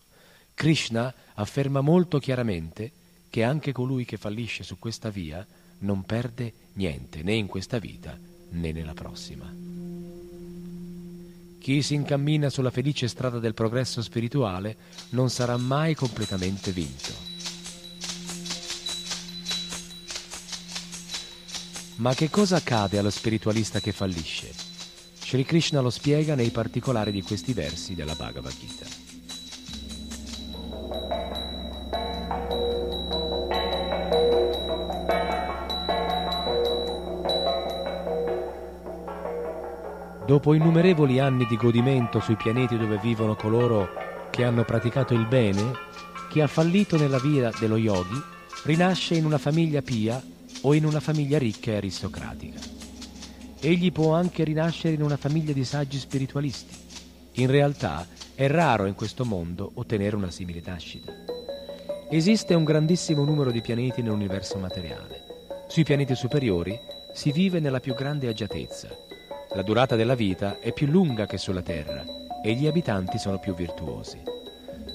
Krishna 0.54 1.14
afferma 1.34 1.82
molto 1.82 2.18
chiaramente 2.20 2.92
che 3.30 3.44
anche 3.44 3.74
colui 3.74 4.06
che 4.06 4.16
fallisce 4.16 4.64
su 4.64 4.80
questa 4.80 5.10
via 5.10 5.46
non 5.80 6.04
perde 6.04 6.54
niente 6.74 7.24
né 7.24 7.34
in 7.34 7.48
questa 7.48 7.80
vita 7.80 8.18
né 8.50 8.72
nella 8.72 8.94
prossima. 8.94 9.54
Chi 11.60 11.82
si 11.82 11.96
incammina 11.96 12.50
sulla 12.50 12.72
felice 12.72 13.08
strada 13.08 13.40
del 13.40 13.54
progresso 13.54 14.02
spirituale 14.02 14.78
non 15.10 15.30
sarà 15.30 15.58
mai 15.58 15.96
completamente 15.96 16.72
vinto. 16.72 17.36
Ma 21.98 22.14
che 22.14 22.30
cosa 22.30 22.58
accade 22.58 23.00
allo 23.00 23.10
spiritualista 23.10 23.80
che 23.80 23.92
fallisce? 23.92 24.54
Sri 25.20 25.44
Krishna 25.44 25.82
lo 25.82 25.90
spiega 25.90 26.36
nei 26.36 26.52
particolari 26.52 27.12
di 27.12 27.22
questi 27.22 27.54
versi 27.54 27.96
della 27.96 28.16
Bhagavad 28.16 28.58
Gita. 28.58 29.07
Dopo 40.28 40.54
innumerevoli 40.54 41.20
anni 41.20 41.46
di 41.46 41.56
godimento 41.56 42.20
sui 42.20 42.36
pianeti 42.36 42.78
dove 42.78 43.00
vivono 43.02 43.38
coloro 43.38 43.88
che 44.30 44.44
hanno 44.44 44.66
praticato 44.66 45.14
il 45.14 45.26
bene, 45.26 45.72
chi 46.30 46.42
ha 46.42 46.48
fallito 46.48 46.98
nella 46.98 47.18
via 47.18 47.50
dello 47.58 47.78
yogi 47.78 48.22
rinasce 48.66 49.16
in 49.16 49.24
una 49.24 49.38
famiglia 49.38 49.82
pia 49.82 50.22
o 50.64 50.74
in 50.74 50.84
una 50.84 51.00
famiglia 51.00 51.38
ricca 51.38 51.72
e 51.72 51.78
aristocratica. 51.78 52.60
Egli 53.62 53.90
può 53.94 54.16
anche 54.16 54.44
rinascere 54.44 54.96
in 54.96 55.02
una 55.02 55.16
famiglia 55.16 55.54
di 55.54 55.64
saggi 55.64 55.98
spiritualisti. 55.98 56.76
In 57.36 57.50
realtà 57.50 58.06
è 58.36 58.50
raro 58.50 58.86
in 58.86 58.96
questo 58.96 59.24
mondo 59.24 59.72
ottenere 59.76 60.18
una 60.18 60.30
simile 60.30 60.62
nascita. 60.66 61.14
Esiste 62.10 62.54
un 62.54 62.66
grandissimo 62.66 63.24
numero 63.24 63.50
di 63.50 63.62
pianeti 63.62 64.02
nell'universo 64.02 64.58
materiale. 64.58 65.24
Sui 65.70 65.86
pianeti 65.86 66.16
superiori 66.16 66.78
si 67.14 67.32
vive 67.32 67.62
nella 67.62 67.80
più 67.80 67.96
grande 67.96 68.28
agiatezza 68.28 69.07
la 69.58 69.64
durata 69.64 69.96
della 69.96 70.14
vita 70.14 70.60
è 70.60 70.72
più 70.72 70.86
lunga 70.86 71.26
che 71.26 71.40
sulla 71.40 71.64
Terra 71.64 72.04
e 72.44 72.54
gli 72.54 72.68
abitanti 72.68 73.18
sono 73.18 73.40
più 73.40 73.56
virtuosi. 73.56 74.22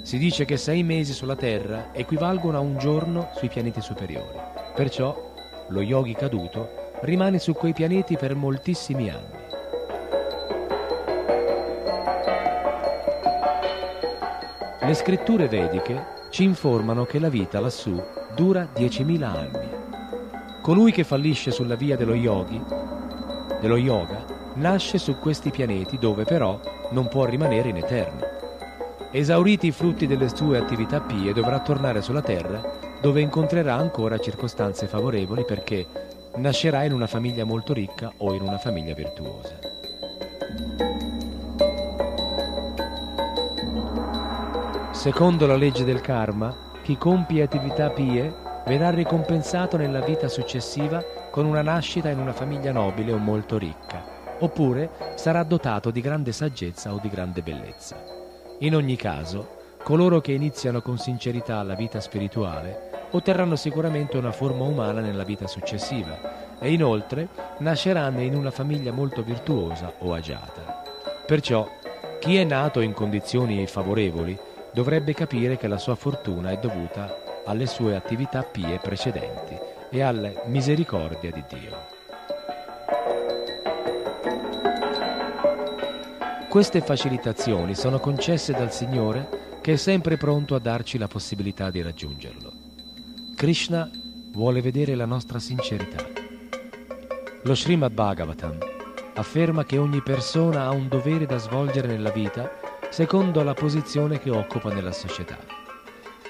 Si 0.02 0.18
dice 0.18 0.44
che 0.44 0.56
sei 0.56 0.84
mesi 0.84 1.12
sulla 1.12 1.34
Terra 1.34 1.92
equivalgono 1.92 2.58
a 2.58 2.60
un 2.60 2.78
giorno 2.78 3.30
sui 3.34 3.48
pianeti 3.48 3.80
superiori. 3.80 4.38
Perciò 4.72 5.32
lo 5.66 5.82
yogi 5.82 6.14
caduto 6.14 6.92
rimane 7.00 7.40
su 7.40 7.54
quei 7.54 7.72
pianeti 7.72 8.16
per 8.16 8.36
moltissimi 8.36 9.10
anni. 9.10 9.40
Le 14.80 14.94
scritture 14.94 15.48
vediche 15.48 16.04
ci 16.30 16.44
informano 16.44 17.04
che 17.04 17.18
la 17.18 17.28
vita 17.28 17.58
lassù 17.58 18.00
dura 18.36 18.68
10.000 18.72 19.22
anni. 19.24 19.68
Colui 20.60 20.92
che 20.92 21.02
fallisce 21.02 21.50
sulla 21.50 21.74
via 21.74 21.96
dello 21.96 22.14
yogi, 22.14 22.62
dello 23.60 23.76
yoga, 23.76 24.31
nasce 24.54 24.98
su 24.98 25.18
questi 25.18 25.50
pianeti 25.50 25.98
dove 25.98 26.24
però 26.24 26.60
non 26.90 27.08
può 27.08 27.24
rimanere 27.24 27.68
in 27.68 27.76
eterno. 27.76 28.20
Esauriti 29.10 29.68
i 29.68 29.72
frutti 29.72 30.06
delle 30.06 30.28
sue 30.34 30.58
attività 30.58 31.00
pie 31.00 31.32
dovrà 31.32 31.60
tornare 31.60 32.02
sulla 32.02 32.22
terra 32.22 32.80
dove 33.00 33.20
incontrerà 33.20 33.74
ancora 33.74 34.18
circostanze 34.18 34.86
favorevoli 34.86 35.44
perché 35.44 35.86
nascerà 36.36 36.84
in 36.84 36.92
una 36.92 37.06
famiglia 37.06 37.44
molto 37.44 37.72
ricca 37.72 38.12
o 38.18 38.32
in 38.32 38.42
una 38.42 38.58
famiglia 38.58 38.94
virtuosa. 38.94 39.58
Secondo 44.92 45.46
la 45.46 45.56
legge 45.56 45.84
del 45.84 46.00
karma, 46.00 46.54
chi 46.82 46.96
compie 46.96 47.42
attività 47.42 47.90
pie 47.90 48.32
verrà 48.66 48.90
ricompensato 48.90 49.76
nella 49.76 50.00
vita 50.00 50.28
successiva 50.28 51.04
con 51.30 51.44
una 51.44 51.62
nascita 51.62 52.08
in 52.08 52.18
una 52.18 52.32
famiglia 52.32 52.70
nobile 52.70 53.12
o 53.12 53.16
molto 53.16 53.58
ricca, 53.58 54.11
oppure 54.42 54.90
sarà 55.14 55.42
dotato 55.42 55.90
di 55.90 56.00
grande 56.00 56.32
saggezza 56.32 56.92
o 56.92 56.98
di 57.00 57.08
grande 57.08 57.42
bellezza. 57.42 57.96
In 58.60 58.74
ogni 58.74 58.96
caso, 58.96 59.56
coloro 59.82 60.20
che 60.20 60.32
iniziano 60.32 60.80
con 60.82 60.98
sincerità 60.98 61.62
la 61.62 61.74
vita 61.74 62.00
spirituale 62.00 62.90
otterranno 63.10 63.56
sicuramente 63.56 64.16
una 64.16 64.32
forma 64.32 64.64
umana 64.64 65.00
nella 65.00 65.24
vita 65.24 65.46
successiva 65.46 66.58
e 66.58 66.72
inoltre 66.72 67.28
nasceranno 67.58 68.20
in 68.20 68.34
una 68.34 68.50
famiglia 68.50 68.92
molto 68.92 69.22
virtuosa 69.22 69.92
o 69.98 70.14
agiata. 70.14 70.82
Perciò 71.26 71.68
chi 72.20 72.36
è 72.36 72.44
nato 72.44 72.80
in 72.80 72.92
condizioni 72.92 73.66
favorevoli 73.66 74.38
dovrebbe 74.72 75.12
capire 75.12 75.56
che 75.56 75.68
la 75.68 75.78
sua 75.78 75.94
fortuna 75.94 76.50
è 76.50 76.58
dovuta 76.58 77.42
alle 77.44 77.66
sue 77.66 77.96
attività 77.96 78.42
pie 78.42 78.78
precedenti 78.78 79.58
e 79.90 80.02
alla 80.02 80.30
misericordia 80.46 81.30
di 81.30 81.44
Dio. 81.48 81.91
Queste 86.52 86.82
facilitazioni 86.82 87.74
sono 87.74 87.98
concesse 87.98 88.52
dal 88.52 88.70
Signore 88.70 89.56
che 89.62 89.72
è 89.72 89.76
sempre 89.76 90.18
pronto 90.18 90.54
a 90.54 90.58
darci 90.58 90.98
la 90.98 91.08
possibilità 91.08 91.70
di 91.70 91.80
raggiungerlo. 91.80 92.52
Krishna 93.34 93.90
vuole 94.32 94.60
vedere 94.60 94.94
la 94.94 95.06
nostra 95.06 95.38
sincerità. 95.38 96.04
Lo 97.44 97.54
Srimad 97.54 97.94
Bhagavatam 97.94 98.58
afferma 99.14 99.64
che 99.64 99.78
ogni 99.78 100.02
persona 100.02 100.64
ha 100.64 100.72
un 100.72 100.88
dovere 100.88 101.24
da 101.24 101.38
svolgere 101.38 101.88
nella 101.88 102.10
vita 102.10 102.50
secondo 102.90 103.42
la 103.42 103.54
posizione 103.54 104.18
che 104.18 104.28
occupa 104.28 104.70
nella 104.70 104.92
società. 104.92 105.38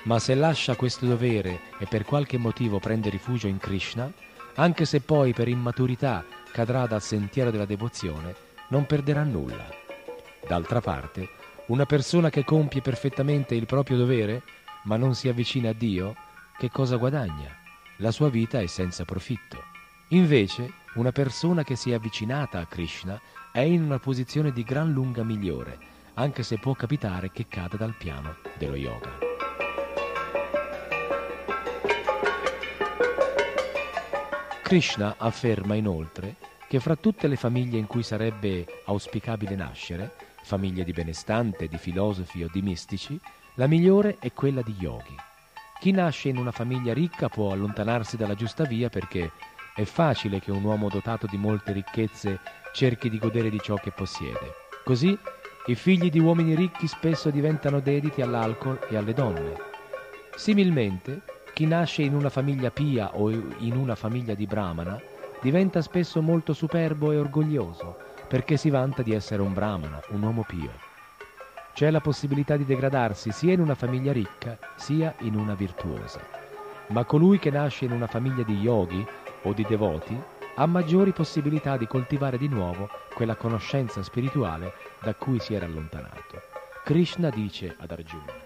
Ma 0.04 0.20
se 0.20 0.36
lascia 0.36 0.76
questo 0.76 1.04
dovere 1.04 1.62
e 1.80 1.86
per 1.90 2.04
qualche 2.04 2.38
motivo 2.38 2.78
prende 2.78 3.10
rifugio 3.10 3.48
in 3.48 3.58
Krishna, 3.58 4.08
anche 4.54 4.84
se 4.84 5.00
poi 5.00 5.32
per 5.32 5.48
immaturità 5.48 6.24
cadrà 6.52 6.86
dal 6.86 7.02
sentiero 7.02 7.50
della 7.50 7.66
devozione, 7.66 8.36
non 8.68 8.86
perderà 8.86 9.24
nulla. 9.24 9.81
D'altra 10.46 10.80
parte, 10.80 11.28
una 11.66 11.86
persona 11.86 12.28
che 12.28 12.44
compie 12.44 12.80
perfettamente 12.80 13.54
il 13.54 13.66
proprio 13.66 13.96
dovere, 13.96 14.42
ma 14.84 14.96
non 14.96 15.14
si 15.14 15.28
avvicina 15.28 15.70
a 15.70 15.72
Dio, 15.72 16.14
che 16.58 16.70
cosa 16.70 16.96
guadagna? 16.96 17.56
La 17.98 18.10
sua 18.10 18.28
vita 18.28 18.60
è 18.60 18.66
senza 18.66 19.04
profitto. 19.04 19.62
Invece, 20.08 20.72
una 20.94 21.12
persona 21.12 21.62
che 21.62 21.76
si 21.76 21.90
è 21.90 21.94
avvicinata 21.94 22.58
a 22.58 22.66
Krishna 22.66 23.20
è 23.52 23.60
in 23.60 23.82
una 23.82 23.98
posizione 23.98 24.52
di 24.52 24.62
gran 24.62 24.92
lunga 24.92 25.22
migliore, 25.22 25.78
anche 26.14 26.42
se 26.42 26.58
può 26.58 26.74
capitare 26.74 27.30
che 27.30 27.46
cada 27.48 27.76
dal 27.76 27.94
piano 27.96 28.36
dello 28.58 28.76
yoga. 28.76 29.30
Krishna 34.62 35.16
afferma 35.18 35.74
inoltre 35.74 36.36
che 36.66 36.80
fra 36.80 36.96
tutte 36.96 37.28
le 37.28 37.36
famiglie 37.36 37.78
in 37.78 37.86
cui 37.86 38.02
sarebbe 38.02 38.64
auspicabile 38.86 39.54
nascere, 39.54 40.30
famiglie 40.42 40.84
di 40.84 40.92
benestante, 40.92 41.68
di 41.68 41.78
filosofi 41.78 42.42
o 42.42 42.48
di 42.52 42.62
mistici, 42.62 43.18
la 43.54 43.66
migliore 43.66 44.16
è 44.18 44.32
quella 44.32 44.62
di 44.62 44.74
yogi. 44.78 45.14
Chi 45.80 45.90
nasce 45.90 46.28
in 46.28 46.36
una 46.36 46.52
famiglia 46.52 46.92
ricca 46.92 47.28
può 47.28 47.52
allontanarsi 47.52 48.16
dalla 48.16 48.34
giusta 48.34 48.64
via 48.64 48.88
perché 48.88 49.32
è 49.74 49.84
facile 49.84 50.38
che 50.38 50.50
un 50.50 50.62
uomo 50.62 50.88
dotato 50.88 51.26
di 51.26 51.36
molte 51.36 51.72
ricchezze 51.72 52.40
cerchi 52.72 53.08
di 53.08 53.18
godere 53.18 53.50
di 53.50 53.58
ciò 53.60 53.74
che 53.74 53.90
possiede. 53.90 54.54
Così 54.84 55.16
i 55.66 55.74
figli 55.74 56.10
di 56.10 56.18
uomini 56.18 56.54
ricchi 56.54 56.86
spesso 56.86 57.30
diventano 57.30 57.80
dediti 57.80 58.20
all'alcol 58.20 58.80
e 58.88 58.96
alle 58.96 59.12
donne. 59.12 59.54
Similmente, 60.34 61.22
chi 61.52 61.66
nasce 61.66 62.02
in 62.02 62.14
una 62.14 62.30
famiglia 62.30 62.70
pia 62.70 63.16
o 63.16 63.30
in 63.30 63.76
una 63.76 63.94
famiglia 63.94 64.34
di 64.34 64.46
brahmana 64.46 65.00
diventa 65.40 65.82
spesso 65.82 66.22
molto 66.22 66.52
superbo 66.52 67.12
e 67.12 67.18
orgoglioso 67.18 68.10
perché 68.32 68.56
si 68.56 68.70
vanta 68.70 69.02
di 69.02 69.12
essere 69.12 69.42
un 69.42 69.52
brahmana, 69.52 70.00
un 70.12 70.22
uomo 70.22 70.42
pio 70.42 70.90
c'è 71.74 71.90
la 71.90 72.00
possibilità 72.00 72.56
di 72.56 72.64
degradarsi 72.64 73.30
sia 73.30 73.52
in 73.52 73.60
una 73.60 73.74
famiglia 73.74 74.10
ricca 74.10 74.58
sia 74.76 75.14
in 75.20 75.34
una 75.34 75.54
virtuosa. 75.54 76.20
Ma 76.88 77.04
colui 77.04 77.38
che 77.38 77.50
nasce 77.50 77.84
in 77.84 77.92
una 77.92 78.06
famiglia 78.06 78.42
di 78.42 78.58
yogi 78.58 79.04
o 79.42 79.52
di 79.52 79.66
devoti 79.68 80.18
ha 80.56 80.66
maggiori 80.66 81.12
possibilità 81.12 81.76
di 81.76 81.86
coltivare 81.86 82.38
di 82.38 82.48
nuovo 82.48 82.88
quella 83.14 83.36
conoscenza 83.36 84.02
spirituale 84.02 84.72
da 85.02 85.14
cui 85.14 85.38
si 85.38 85.52
era 85.52 85.66
allontanato. 85.66 86.40
Krishna 86.84 87.28
dice 87.28 87.76
ad 87.78 87.90
Arjuna. 87.90 88.41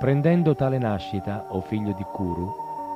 Prendendo 0.00 0.54
tale 0.54 0.78
nascita, 0.78 1.44
o 1.48 1.60
figlio 1.60 1.92
di 1.92 2.06
Kuru, 2.10 2.50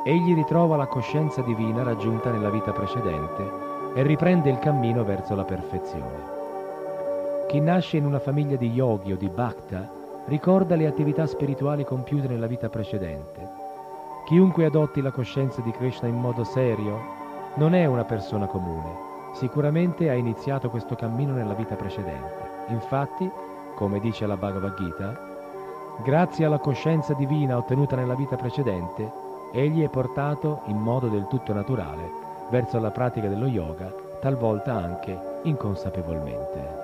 egli 0.06 0.34
ritrova 0.34 0.76
la 0.76 0.86
coscienza 0.86 1.42
divina 1.42 1.82
raggiunta 1.82 2.30
nella 2.30 2.48
vita 2.48 2.72
precedente 2.72 3.46
e 3.94 4.02
riprende 4.02 4.48
il 4.48 4.58
cammino 4.58 5.04
verso 5.04 5.34
la 5.34 5.44
perfezione. 5.44 6.32
Chi 7.46 7.60
nasce 7.60 7.98
in 7.98 8.06
una 8.06 8.20
famiglia 8.20 8.56
di 8.56 8.70
yogi 8.70 9.12
o 9.12 9.16
di 9.16 9.28
bhakta 9.28 9.86
ricorda 10.28 10.76
le 10.76 10.86
attività 10.86 11.26
spirituali 11.26 11.84
compiute 11.84 12.26
nella 12.26 12.46
vita 12.46 12.70
precedente. 12.70 13.50
Chiunque 14.24 14.64
adotti 14.64 15.02
la 15.02 15.10
coscienza 15.10 15.60
di 15.60 15.72
Krishna 15.72 16.08
in 16.08 16.18
modo 16.18 16.42
serio 16.42 16.98
non 17.56 17.74
è 17.74 17.84
una 17.84 18.04
persona 18.04 18.46
comune, 18.46 18.90
sicuramente 19.34 20.08
ha 20.08 20.14
iniziato 20.14 20.70
questo 20.70 20.94
cammino 20.94 21.34
nella 21.34 21.52
vita 21.52 21.74
precedente. 21.74 22.48
Infatti, 22.68 23.30
come 23.74 24.00
dice 24.00 24.24
la 24.24 24.38
Bhagavad 24.38 24.74
Gita, 24.74 25.32
grazie 26.02 26.44
alla 26.44 26.58
coscienza 26.58 27.14
divina 27.14 27.56
ottenuta 27.56 27.96
nella 27.96 28.14
vita 28.14 28.36
precedente, 28.36 29.10
egli 29.52 29.82
è 29.82 29.88
portato 29.88 30.62
in 30.66 30.76
modo 30.76 31.08
del 31.08 31.26
tutto 31.28 31.52
naturale 31.52 32.22
verso 32.50 32.78
la 32.78 32.90
pratica 32.90 33.28
dello 33.28 33.46
yoga, 33.46 33.92
talvolta 34.20 34.74
anche 34.74 35.18
inconsapevolmente. 35.44 36.83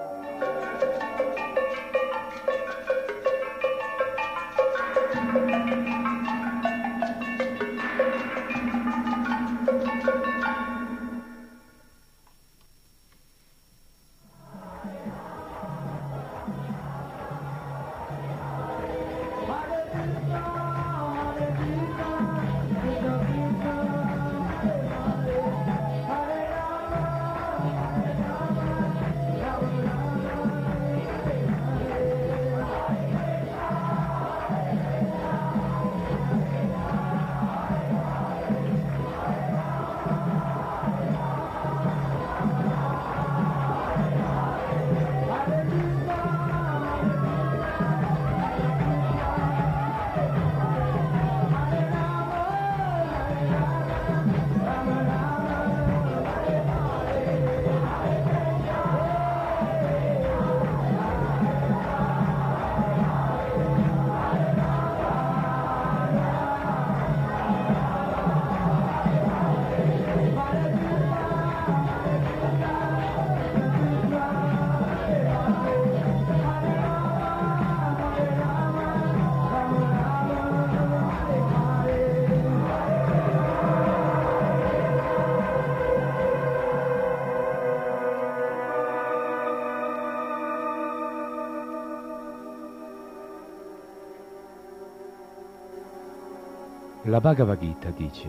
La 97.11 97.19
Bhagavad 97.21 97.59
Gita 97.59 97.91
dice, 97.91 98.29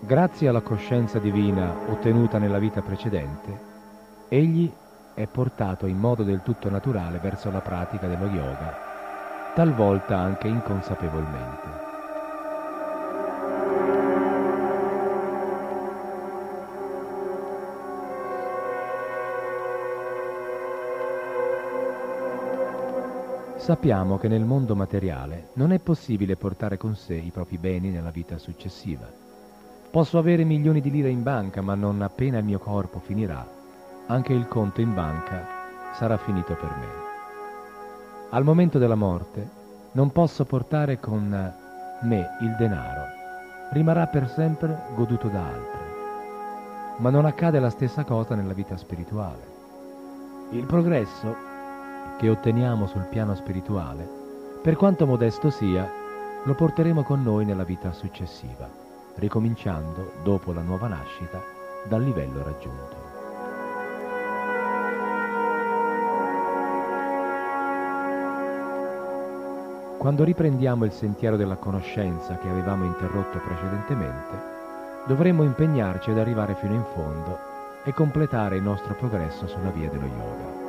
grazie 0.00 0.46
alla 0.46 0.60
coscienza 0.60 1.18
divina 1.18 1.74
ottenuta 1.88 2.36
nella 2.36 2.58
vita 2.58 2.82
precedente, 2.82 3.58
egli 4.28 4.70
è 5.14 5.26
portato 5.26 5.86
in 5.86 5.96
modo 5.96 6.22
del 6.22 6.42
tutto 6.42 6.68
naturale 6.68 7.16
verso 7.16 7.50
la 7.50 7.60
pratica 7.60 8.08
dello 8.08 8.26
yoga, 8.26 8.76
talvolta 9.54 10.18
anche 10.18 10.48
inconsapevolmente. 10.48 11.85
Sappiamo 23.66 24.16
che 24.16 24.28
nel 24.28 24.44
mondo 24.44 24.76
materiale 24.76 25.48
non 25.54 25.72
è 25.72 25.80
possibile 25.80 26.36
portare 26.36 26.76
con 26.76 26.94
sé 26.94 27.14
i 27.14 27.32
propri 27.32 27.58
beni 27.58 27.90
nella 27.90 28.10
vita 28.12 28.38
successiva. 28.38 29.10
Posso 29.90 30.18
avere 30.18 30.44
milioni 30.44 30.80
di 30.80 30.88
lire 30.88 31.08
in 31.08 31.24
banca, 31.24 31.62
ma 31.62 31.74
non 31.74 32.00
appena 32.00 32.38
il 32.38 32.44
mio 32.44 32.60
corpo 32.60 33.00
finirà, 33.00 33.44
anche 34.06 34.32
il 34.32 34.46
conto 34.46 34.80
in 34.80 34.94
banca 34.94 35.44
sarà 35.94 36.16
finito 36.16 36.54
per 36.54 36.76
me. 36.78 36.86
Al 38.30 38.44
momento 38.44 38.78
della 38.78 38.94
morte 38.94 39.50
non 39.94 40.12
posso 40.12 40.44
portare 40.44 41.00
con 41.00 41.52
me 42.02 42.26
il 42.42 42.54
denaro, 42.56 43.02
rimarrà 43.72 44.06
per 44.06 44.28
sempre 44.28 44.80
goduto 44.94 45.26
da 45.26 45.44
altri. 45.44 45.84
Ma 46.98 47.10
non 47.10 47.24
accade 47.24 47.58
la 47.58 47.70
stessa 47.70 48.04
cosa 48.04 48.36
nella 48.36 48.52
vita 48.52 48.76
spirituale. 48.76 49.54
Il 50.50 50.66
progresso 50.66 51.45
che 52.16 52.28
otteniamo 52.30 52.86
sul 52.86 53.06
piano 53.10 53.34
spirituale, 53.34 54.08
per 54.62 54.76
quanto 54.76 55.06
modesto 55.06 55.50
sia, 55.50 55.88
lo 56.42 56.54
porteremo 56.54 57.02
con 57.02 57.22
noi 57.22 57.44
nella 57.44 57.64
vita 57.64 57.92
successiva, 57.92 58.68
ricominciando, 59.16 60.12
dopo 60.22 60.52
la 60.52 60.62
nuova 60.62 60.88
nascita, 60.88 61.42
dal 61.84 62.02
livello 62.02 62.42
raggiunto. 62.42 63.04
Quando 69.98 70.24
riprendiamo 70.24 70.84
il 70.84 70.92
sentiero 70.92 71.36
della 71.36 71.56
conoscenza 71.56 72.38
che 72.38 72.48
avevamo 72.48 72.84
interrotto 72.84 73.38
precedentemente, 73.38 74.54
dovremmo 75.06 75.42
impegnarci 75.42 76.10
ad 76.10 76.18
arrivare 76.18 76.54
fino 76.54 76.74
in 76.74 76.84
fondo 76.94 77.38
e 77.84 77.92
completare 77.92 78.56
il 78.56 78.62
nostro 78.62 78.94
progresso 78.94 79.46
sulla 79.46 79.70
via 79.70 79.88
dello 79.88 80.06
yoga 80.06 80.65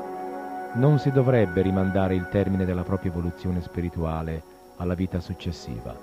non 0.76 0.99
si 0.99 1.11
dovrebbe 1.11 1.61
rimandare 1.61 2.15
il 2.15 2.28
termine 2.30 2.65
della 2.65 2.84
propria 2.84 3.11
evoluzione 3.11 3.61
spirituale 3.61 4.43
alla 4.78 4.93
vita 4.93 5.20
successiva, 5.20 5.95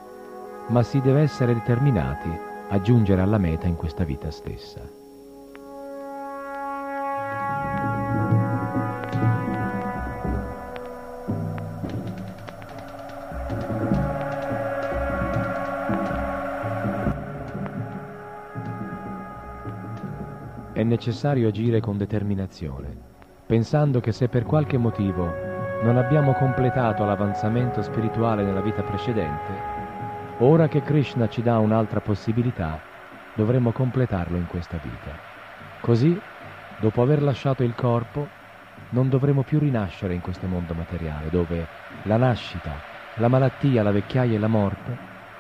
ma 0.68 0.82
si 0.82 1.00
deve 1.00 1.20
essere 1.20 1.54
determinati 1.54 2.28
a 2.68 2.80
giungere 2.80 3.20
alla 3.20 3.38
meta 3.38 3.66
in 3.66 3.76
questa 3.76 4.04
vita 4.04 4.30
stessa. 4.30 5.02
È 20.72 20.82
necessario 20.82 21.48
agire 21.48 21.80
con 21.80 21.96
determinazione 21.96 23.12
pensando 23.46 24.00
che 24.00 24.12
se 24.12 24.28
per 24.28 24.44
qualche 24.44 24.78
motivo 24.78 25.32
non 25.82 25.98
abbiamo 25.98 26.32
completato 26.32 27.04
l'avanzamento 27.04 27.82
spirituale 27.82 28.42
nella 28.42 28.62
vita 28.62 28.82
precedente, 28.82 29.52
ora 30.38 30.66
che 30.66 30.80
Krishna 30.80 31.28
ci 31.28 31.42
dà 31.42 31.58
un'altra 31.58 32.00
possibilità, 32.00 32.80
dovremo 33.34 33.70
completarlo 33.70 34.36
in 34.36 34.46
questa 34.46 34.78
vita. 34.82 35.12
Così, 35.80 36.18
dopo 36.78 37.02
aver 37.02 37.22
lasciato 37.22 37.62
il 37.62 37.74
corpo, 37.74 38.26
non 38.90 39.10
dovremo 39.10 39.42
più 39.42 39.58
rinascere 39.58 40.14
in 40.14 40.20
questo 40.22 40.46
mondo 40.46 40.72
materiale, 40.72 41.28
dove 41.28 41.66
la 42.04 42.16
nascita, 42.16 42.70
la 43.16 43.28
malattia, 43.28 43.82
la 43.82 43.92
vecchiaia 43.92 44.36
e 44.36 44.40
la 44.40 44.48
morte 44.48 44.96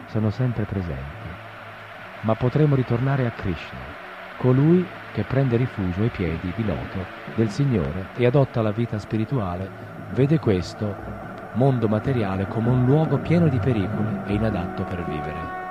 sono 0.06 0.28
sempre 0.28 0.64
presenti. 0.64 1.32
Ma 2.20 2.34
potremo 2.34 2.74
ritornare 2.74 3.26
a 3.26 3.30
Krishna, 3.30 3.78
colui 4.36 4.86
che 5.14 5.22
prende 5.22 5.56
rifugio 5.56 6.02
ai 6.02 6.10
piedi 6.10 6.52
di 6.56 6.64
loto 6.64 7.06
del 7.36 7.48
Signore 7.48 8.08
e 8.16 8.26
adotta 8.26 8.62
la 8.62 8.72
vita 8.72 8.98
spirituale, 8.98 9.70
vede 10.10 10.40
questo 10.40 10.96
mondo 11.52 11.86
materiale 11.86 12.48
come 12.48 12.70
un 12.70 12.84
luogo 12.84 13.18
pieno 13.18 13.48
di 13.48 13.60
pericoli 13.60 14.22
e 14.26 14.34
inadatto 14.34 14.82
per 14.82 15.04
vivere. 15.04 15.63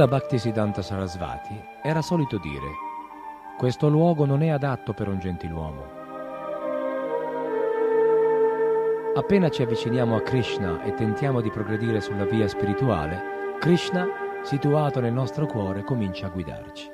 Srila 0.00 0.16
Bhaktisiddhanta 0.16 0.80
Sarasvati 0.80 1.62
era 1.82 2.00
solito 2.00 2.38
dire 2.38 2.68
questo 3.58 3.90
luogo 3.90 4.24
non 4.24 4.42
è 4.42 4.48
adatto 4.48 4.94
per 4.94 5.08
un 5.08 5.18
gentiluomo. 5.18 5.84
Appena 9.14 9.50
ci 9.50 9.60
avviciniamo 9.60 10.16
a 10.16 10.22
Krishna 10.22 10.82
e 10.84 10.94
tentiamo 10.94 11.42
di 11.42 11.50
progredire 11.50 12.00
sulla 12.00 12.24
via 12.24 12.48
spirituale, 12.48 13.58
Krishna, 13.58 14.08
situato 14.42 15.00
nel 15.00 15.12
nostro 15.12 15.44
cuore, 15.44 15.84
comincia 15.84 16.28
a 16.28 16.30
guidarci. 16.30 16.88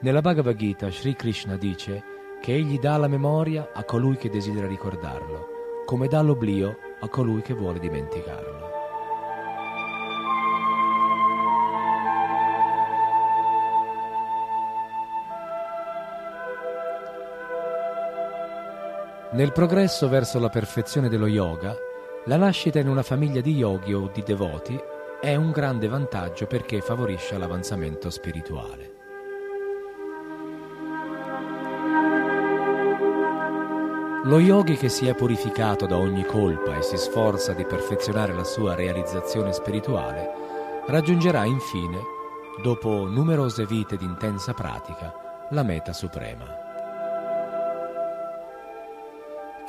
Nella 0.00 0.20
Bhagavad 0.20 0.56
Gita 0.56 0.90
Sri 0.90 1.14
Krishna 1.14 1.56
dice 1.56 2.02
che 2.40 2.54
egli 2.54 2.80
dà 2.80 2.96
la 2.96 3.06
memoria 3.06 3.70
a 3.72 3.84
colui 3.84 4.16
che 4.16 4.30
desidera 4.30 4.66
ricordarlo, 4.66 5.46
come 5.84 6.08
dà 6.08 6.20
l'oblio 6.22 6.76
a 6.98 7.08
colui 7.08 7.40
che 7.40 7.54
vuole 7.54 7.78
dimenticarlo. 7.78 8.71
Nel 19.32 19.50
progresso 19.50 20.10
verso 20.10 20.38
la 20.38 20.50
perfezione 20.50 21.08
dello 21.08 21.26
yoga, 21.26 21.74
la 22.26 22.36
nascita 22.36 22.78
in 22.78 22.86
una 22.86 23.02
famiglia 23.02 23.40
di 23.40 23.54
yogi 23.54 23.94
o 23.94 24.10
di 24.12 24.22
devoti 24.22 24.78
è 25.22 25.34
un 25.36 25.50
grande 25.50 25.88
vantaggio 25.88 26.46
perché 26.46 26.82
favorisce 26.82 27.38
l'avanzamento 27.38 28.10
spirituale. 28.10 28.92
Lo 34.24 34.38
yogi 34.38 34.76
che 34.76 34.90
si 34.90 35.08
è 35.08 35.14
purificato 35.14 35.86
da 35.86 35.96
ogni 35.96 36.26
colpa 36.26 36.76
e 36.76 36.82
si 36.82 36.98
sforza 36.98 37.54
di 37.54 37.64
perfezionare 37.64 38.34
la 38.34 38.44
sua 38.44 38.74
realizzazione 38.74 39.54
spirituale 39.54 40.30
raggiungerà 40.88 41.44
infine, 41.44 41.98
dopo 42.62 43.06
numerose 43.06 43.64
vite 43.64 43.96
di 43.96 44.04
intensa 44.04 44.52
pratica, 44.52 45.48
la 45.48 45.62
meta 45.62 45.94
suprema. 45.94 46.71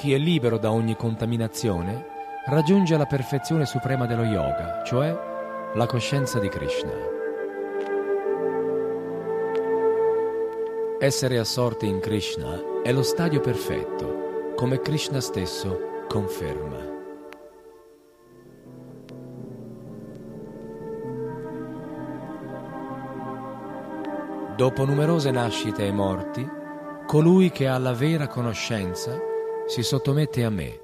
Chi 0.04 0.12
è 0.12 0.18
libero 0.18 0.58
da 0.58 0.70
ogni 0.70 0.98
contaminazione 0.98 2.08
raggiunge 2.48 2.98
la 2.98 3.06
perfezione 3.06 3.66
suprema 3.66 4.06
dello 4.06 4.26
yoga, 4.26 4.84
cioè 4.84 5.18
la 5.76 5.86
coscienza 5.86 6.40
di 6.40 6.50
Krishna. 6.50 6.92
Essere 11.00 11.38
assorti 11.38 11.88
in 11.88 12.02
Krishna 12.02 12.82
è 12.84 12.92
lo 12.92 13.02
stadio 13.02 13.40
perfetto, 13.40 14.52
come 14.58 14.82
Krishna 14.82 15.22
stesso 15.22 16.04
conferma. 16.10 16.92
Dopo 24.58 24.84
numerose 24.84 25.32
nascite 25.32 25.88
e 25.88 25.94
morti, 25.94 26.46
colui 27.08 27.52
che 27.52 27.70
ha 27.70 27.78
la 27.78 27.94
vera 27.94 28.28
conoscenza 28.28 29.32
si 29.68 29.84
sottomette 29.84 30.44
a 30.44 30.50
me, 30.50 30.80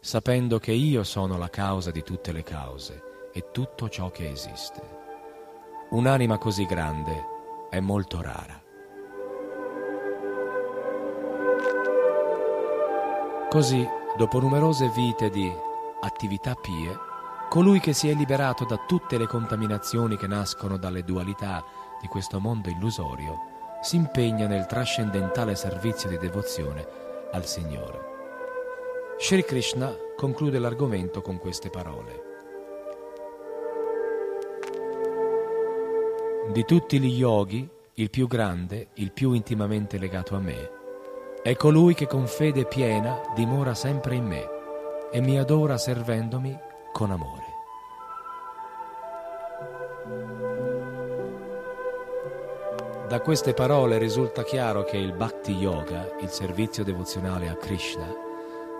sapendo 0.00 0.58
che 0.58 0.72
io 0.72 1.04
sono 1.04 1.38
la 1.38 1.48
causa 1.48 1.90
di 1.90 2.02
tutte 2.02 2.32
le 2.32 2.42
cause 2.42 3.30
e 3.32 3.50
tutto 3.52 3.88
ciò 3.88 4.10
che 4.10 4.30
esiste. 4.30 5.00
Un'anima 5.90 6.38
così 6.38 6.64
grande 6.66 7.26
è 7.70 7.80
molto 7.80 8.20
rara. 8.22 8.60
Così, 13.48 13.86
dopo 14.16 14.40
numerose 14.40 14.90
vite 14.94 15.28
di 15.28 15.52
attività 16.00 16.54
pie, 16.54 17.10
Colui 17.52 17.80
che 17.80 17.92
si 17.92 18.08
è 18.08 18.14
liberato 18.14 18.64
da 18.64 18.78
tutte 18.86 19.18
le 19.18 19.26
contaminazioni 19.26 20.16
che 20.16 20.26
nascono 20.26 20.78
dalle 20.78 21.04
dualità 21.04 21.62
di 22.00 22.06
questo 22.06 22.40
mondo 22.40 22.70
illusorio, 22.70 23.36
si 23.82 23.96
impegna 23.96 24.46
nel 24.46 24.64
trascendentale 24.64 25.54
servizio 25.54 26.08
di 26.08 26.16
devozione 26.16 26.88
al 27.30 27.44
Signore. 27.44 28.11
Sri 29.24 29.44
Krishna 29.44 29.96
conclude 30.16 30.58
l'argomento 30.58 31.22
con 31.22 31.38
queste 31.38 31.70
parole. 31.70 32.22
Di 36.52 36.64
tutti 36.64 36.98
gli 36.98 37.18
yogi, 37.18 37.66
il 37.94 38.10
più 38.10 38.26
grande, 38.26 38.88
il 38.94 39.12
più 39.12 39.32
intimamente 39.32 39.96
legato 39.96 40.34
a 40.34 40.40
me, 40.40 40.70
è 41.40 41.54
colui 41.54 41.94
che 41.94 42.08
con 42.08 42.26
fede 42.26 42.66
piena 42.66 43.20
dimora 43.36 43.74
sempre 43.74 44.16
in 44.16 44.24
me 44.24 44.44
e 45.12 45.20
mi 45.20 45.38
adora 45.38 45.78
servendomi 45.78 46.58
con 46.90 47.12
amore. 47.12 47.44
Da 53.06 53.20
queste 53.20 53.54
parole 53.54 53.98
risulta 53.98 54.42
chiaro 54.42 54.82
che 54.82 54.96
il 54.96 55.12
Bhakti 55.12 55.52
Yoga, 55.52 56.10
il 56.20 56.28
servizio 56.28 56.82
devozionale 56.82 57.48
a 57.48 57.54
Krishna, 57.54 58.30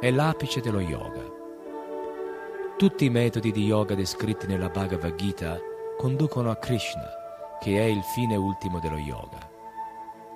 è 0.02 0.10
l'apice 0.10 0.60
dello 0.60 0.80
yoga. 0.80 1.22
Tutti 2.76 3.04
i 3.04 3.08
metodi 3.08 3.52
di 3.52 3.66
yoga 3.66 3.94
descritti 3.94 4.48
nella 4.48 4.68
Bhagavad 4.68 5.14
Gita 5.14 5.60
conducono 5.96 6.50
a 6.50 6.56
Krishna, 6.56 7.08
che 7.60 7.78
è 7.78 7.84
il 7.84 8.02
fine 8.02 8.34
ultimo 8.34 8.80
dello 8.80 8.98
yoga. 8.98 9.48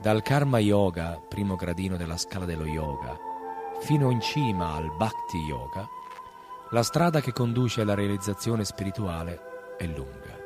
Dal 0.01 0.23
Karma 0.23 0.61
Yoga, 0.61 1.21
primo 1.29 1.57
gradino 1.57 1.97
della 1.97 2.17
scala 2.17 2.45
dello 2.45 2.65
yoga, 2.65 3.19
fino 3.81 4.13
in 4.13 4.21
cima 4.21 4.75
al 4.75 4.95
Bhakti 4.97 5.39
Yoga, 5.39 5.89
la 6.71 6.85
strada 6.85 7.21
che 7.21 7.33
conduce 7.33 7.81
alla 7.81 7.95
realizzazione 7.95 8.65
spirituale 8.65 9.41
è 9.77 9.87
lunga. 9.87 10.39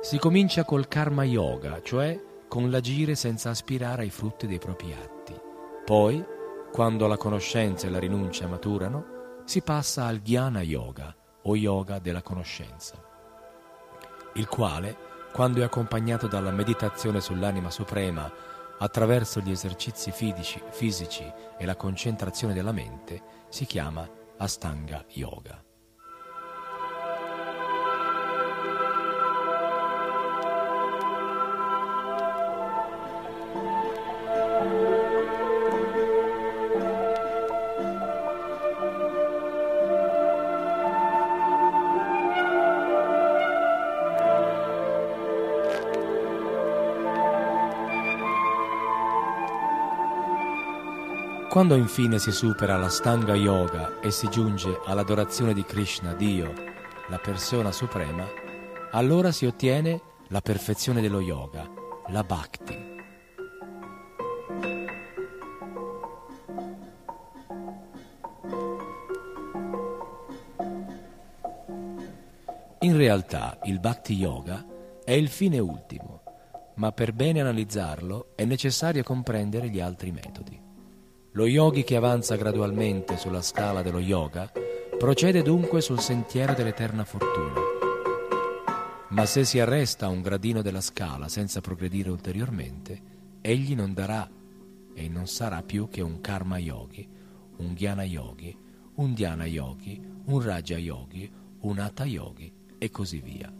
Si 0.00 0.16
comincia 0.18 0.62
col 0.62 0.86
Karma 0.86 1.24
Yoga, 1.24 1.82
cioè 1.82 2.16
con 2.46 2.70
l'agire 2.70 3.16
senza 3.16 3.50
aspirare 3.50 4.02
ai 4.02 4.10
frutti 4.10 4.46
dei 4.46 4.58
propri 4.58 4.92
atti. 4.92 5.34
Poi, 5.84 6.34
quando 6.76 7.06
la 7.06 7.16
conoscenza 7.16 7.86
e 7.86 7.90
la 7.90 7.98
rinuncia 7.98 8.46
maturano, 8.46 9.40
si 9.46 9.62
passa 9.62 10.04
al 10.04 10.20
Jnana 10.20 10.60
Yoga 10.60 11.16
o 11.44 11.56
Yoga 11.56 11.98
della 12.00 12.20
conoscenza, 12.20 13.02
il 14.34 14.46
quale 14.46 14.94
quando 15.32 15.62
è 15.62 15.64
accompagnato 15.64 16.26
dalla 16.26 16.50
meditazione 16.50 17.22
sull'anima 17.22 17.70
suprema 17.70 18.30
attraverso 18.78 19.40
gli 19.40 19.52
esercizi 19.52 20.10
fisici, 20.10 20.62
fisici 20.68 21.24
e 21.56 21.64
la 21.64 21.76
concentrazione 21.76 22.52
della 22.52 22.72
mente, 22.72 23.22
si 23.48 23.64
chiama 23.64 24.06
Astanga 24.36 25.02
Yoga. 25.12 25.65
Quando 51.56 51.74
infine 51.74 52.18
si 52.18 52.32
supera 52.32 52.76
la 52.76 52.90
Stanga 52.90 53.34
Yoga 53.34 53.98
e 54.00 54.10
si 54.10 54.28
giunge 54.28 54.78
all'adorazione 54.84 55.54
di 55.54 55.64
Krishna, 55.64 56.12
Dio, 56.12 56.52
la 57.08 57.16
persona 57.16 57.72
suprema, 57.72 58.26
allora 58.90 59.32
si 59.32 59.46
ottiene 59.46 59.98
la 60.28 60.42
perfezione 60.42 61.00
dello 61.00 61.18
yoga, 61.18 61.66
la 62.08 62.22
bhakti. 62.24 62.76
In 72.80 72.96
realtà 72.98 73.58
il 73.62 73.80
bhakti 73.80 74.12
yoga 74.12 74.62
è 75.02 75.12
il 75.12 75.30
fine 75.30 75.58
ultimo, 75.58 76.20
ma 76.74 76.92
per 76.92 77.14
bene 77.14 77.40
analizzarlo 77.40 78.32
è 78.34 78.44
necessario 78.44 79.02
comprendere 79.02 79.70
gli 79.70 79.80
altri 79.80 80.12
metodi. 80.12 80.55
Lo 81.36 81.46
yogi 81.46 81.84
che 81.84 81.96
avanza 81.96 82.34
gradualmente 82.36 83.18
sulla 83.18 83.42
scala 83.42 83.82
dello 83.82 83.98
yoga 83.98 84.50
procede 84.98 85.42
dunque 85.42 85.82
sul 85.82 86.00
sentiero 86.00 86.54
dell'eterna 86.54 87.04
fortuna. 87.04 87.60
Ma 89.08 89.26
se 89.26 89.44
si 89.44 89.60
arresta 89.60 90.06
a 90.06 90.08
un 90.08 90.22
gradino 90.22 90.62
della 90.62 90.80
scala 90.80 91.28
senza 91.28 91.60
progredire 91.60 92.08
ulteriormente, 92.08 93.02
egli 93.42 93.74
non 93.74 93.92
darà 93.92 94.26
e 94.94 95.08
non 95.08 95.26
sarà 95.26 95.62
più 95.62 95.90
che 95.90 96.00
un 96.00 96.22
karma 96.22 96.56
yogi, 96.56 97.06
un 97.58 97.74
jnana 97.74 98.04
yogi, 98.04 98.56
un 98.94 99.12
dhyana 99.12 99.44
yogi, 99.44 100.02
un 100.24 100.40
raja 100.40 100.78
yogi, 100.78 101.30
un 101.60 101.78
hatha 101.78 102.06
yogi 102.06 102.50
e 102.78 102.90
così 102.90 103.20
via. 103.20 103.52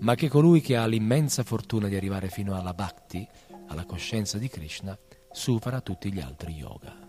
Ma 0.00 0.14
che 0.16 0.28
colui 0.28 0.60
che 0.60 0.76
ha 0.76 0.84
l'immensa 0.84 1.44
fortuna 1.44 1.88
di 1.88 1.96
arrivare 1.96 2.28
fino 2.28 2.54
alla 2.54 2.74
bhakti, 2.74 3.26
alla 3.68 3.86
coscienza 3.86 4.36
di 4.36 4.48
Krishna, 4.48 4.94
supera 5.32 5.80
tutti 5.80 6.12
gli 6.12 6.20
altri 6.20 6.52
yoga. 6.52 7.05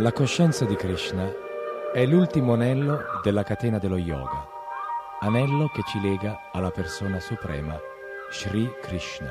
La 0.00 0.12
coscienza 0.12 0.64
di 0.64 0.76
Krishna 0.76 1.30
è 1.92 2.06
l'ultimo 2.06 2.54
anello 2.54 3.20
della 3.22 3.42
catena 3.42 3.76
dello 3.76 3.98
yoga, 3.98 4.48
anello 5.20 5.68
che 5.68 5.82
ci 5.86 6.00
lega 6.00 6.48
alla 6.52 6.70
persona 6.70 7.20
suprema, 7.20 7.78
Sri 8.30 8.66
Krishna. 8.80 9.28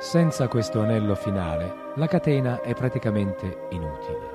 Senza 0.00 0.48
questo 0.48 0.80
anello 0.80 1.14
finale, 1.14 1.92
la 1.94 2.08
catena 2.08 2.60
è 2.62 2.74
praticamente 2.74 3.68
inutile. 3.70 4.33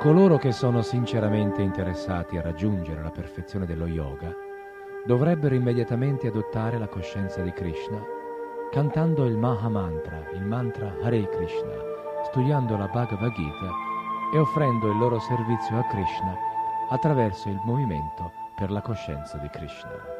Coloro 0.00 0.38
che 0.38 0.50
sono 0.50 0.80
sinceramente 0.80 1.60
interessati 1.60 2.38
a 2.38 2.40
raggiungere 2.40 3.02
la 3.02 3.10
perfezione 3.10 3.66
dello 3.66 3.86
yoga 3.86 4.34
dovrebbero 5.04 5.54
immediatamente 5.54 6.28
adottare 6.28 6.78
la 6.78 6.88
coscienza 6.88 7.42
di 7.42 7.52
Krishna 7.52 8.02
cantando 8.70 9.26
il 9.26 9.36
Maha 9.36 9.68
Mantra, 9.68 10.24
il 10.32 10.46
mantra 10.46 10.96
Hare 11.02 11.28
Krishna, 11.28 11.74
studiando 12.24 12.78
la 12.78 12.86
Bhagavad 12.86 13.30
Gita 13.34 13.70
e 14.32 14.38
offrendo 14.38 14.90
il 14.90 14.96
loro 14.96 15.18
servizio 15.20 15.78
a 15.78 15.86
Krishna 15.88 16.34
attraverso 16.88 17.50
il 17.50 17.60
movimento 17.64 18.32
per 18.56 18.70
la 18.70 18.80
coscienza 18.80 19.36
di 19.36 19.50
Krishna. 19.50 20.19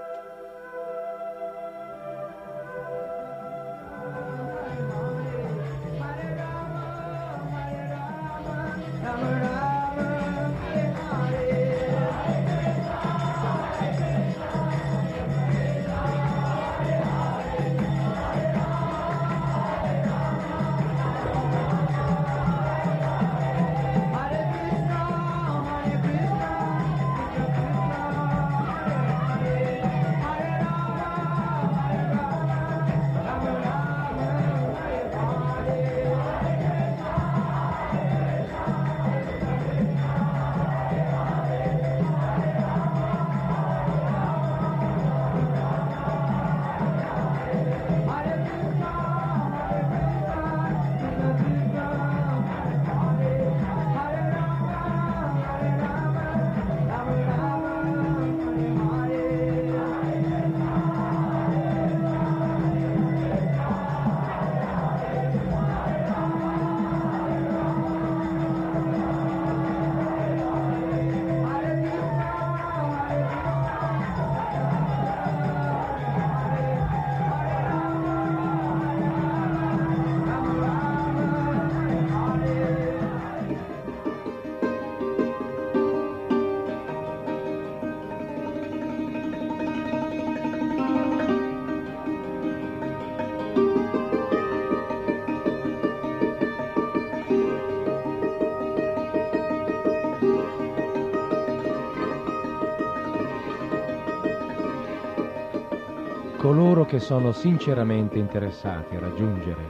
Che 106.91 106.99
sono 106.99 107.31
sinceramente 107.31 108.19
interessati 108.19 108.97
a 108.97 108.99
raggiungere 108.99 109.63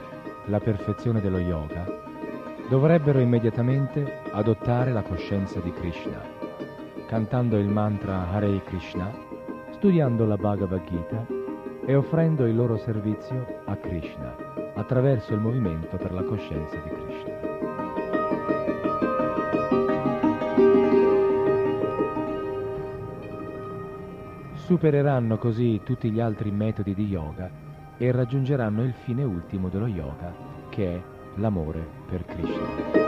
la 0.45 0.59
perfezione 0.59 1.21
dello 1.21 1.37
yoga 1.37 1.85
dovrebbero 2.67 3.19
immediatamente 3.19 4.21
adottare 4.31 4.91
la 4.91 5.03
coscienza 5.03 5.59
di 5.59 5.71
Krishna, 5.71 6.19
cantando 7.05 7.59
il 7.59 7.67
mantra 7.67 8.27
Hare 8.31 8.63
Krishna, 8.63 9.11
studiando 9.69 10.25
la 10.25 10.35
Bhagavad 10.35 10.83
Gita 10.83 11.23
e 11.85 11.93
offrendo 11.93 12.47
il 12.47 12.55
loro 12.55 12.77
servizio 12.77 13.61
a 13.65 13.75
Krishna 13.75 14.35
attraverso 14.73 15.33
il 15.33 15.41
movimento 15.41 15.97
per 15.97 16.13
la 16.13 16.23
coscienza 16.23 16.75
di 16.77 16.89
Krishna. 16.89 17.10
Supereranno 24.71 25.37
così 25.37 25.81
tutti 25.83 26.09
gli 26.09 26.21
altri 26.21 26.49
metodi 26.49 26.95
di 26.95 27.05
yoga 27.05 27.51
e 27.97 28.09
raggiungeranno 28.09 28.83
il 28.83 28.93
fine 29.03 29.21
ultimo 29.21 29.67
dello 29.67 29.85
yoga, 29.85 30.33
che 30.69 30.95
è 30.95 31.01
l'amore 31.35 31.85
per 32.07 32.23
Krishna. 32.23 33.00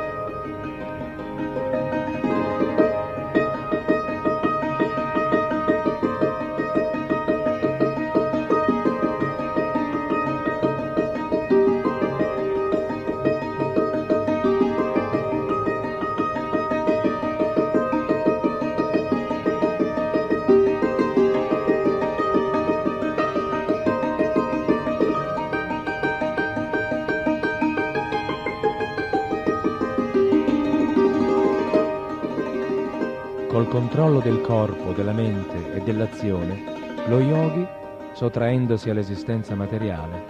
Del 34.23 34.39
corpo, 34.39 34.93
della 34.93 35.11
mente 35.11 35.73
e 35.73 35.81
dell'azione, 35.81 36.63
lo 37.07 37.19
yogi, 37.19 37.67
sottraendosi 38.13 38.89
all'esistenza 38.89 39.53
materiale, 39.53 40.23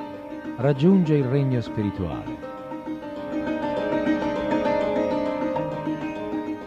raggiunge 0.58 1.14
il 1.14 1.26
regno 1.26 1.62
spirituale. 1.62 2.52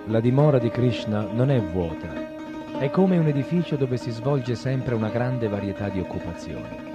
La 0.06 0.20
dimora 0.20 0.58
di 0.58 0.70
Krishna 0.70 1.26
non 1.32 1.50
è 1.50 1.60
vuota, 1.60 2.78
è 2.78 2.90
come 2.90 3.18
un 3.18 3.26
edificio 3.26 3.74
dove 3.74 3.96
si 3.96 4.12
svolge 4.12 4.54
sempre 4.54 4.94
una 4.94 5.08
grande 5.08 5.48
varietà 5.48 5.88
di 5.88 5.98
occupazioni. 5.98 6.94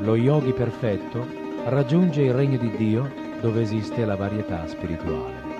Lo 0.00 0.16
yogi 0.16 0.52
perfetto 0.52 1.26
raggiunge 1.64 2.22
il 2.22 2.34
regno 2.34 2.58
di 2.58 2.70
Dio 2.76 3.10
dove 3.40 3.62
esiste 3.62 4.04
la 4.04 4.16
varietà 4.16 4.66
spirituale. 4.66 5.57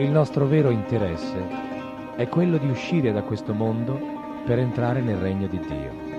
Il 0.00 0.10
nostro 0.10 0.46
vero 0.46 0.70
interesse 0.70 1.46
è 2.16 2.26
quello 2.26 2.56
di 2.56 2.70
uscire 2.70 3.12
da 3.12 3.22
questo 3.22 3.52
mondo 3.52 4.00
per 4.46 4.58
entrare 4.58 5.02
nel 5.02 5.18
regno 5.18 5.46
di 5.46 5.58
Dio. 5.58 6.09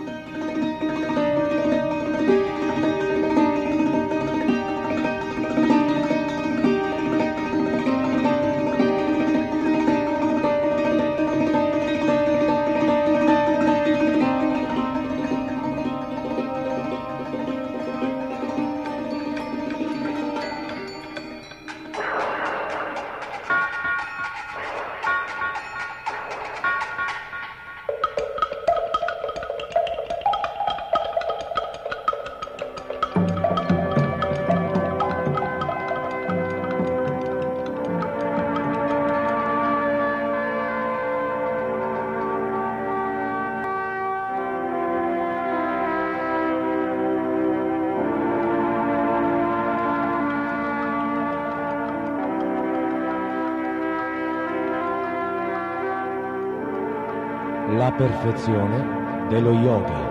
Perfezione 58.01 59.27
dello 59.29 59.51
yoga. 59.51 60.09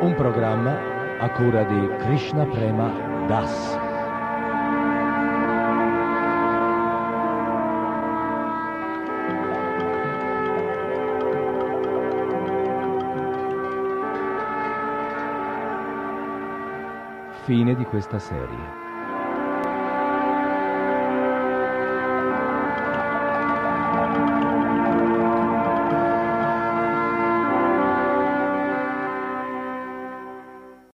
Un 0.00 0.14
programma 0.16 0.78
a 1.18 1.30
cura 1.30 1.62
di 1.64 1.88
Krishna 1.98 2.46
Prema 2.46 2.90
Das. 3.26 3.81
Fine 17.52 17.74
di 17.74 17.84
questa 17.84 18.18
serie. 18.18 18.81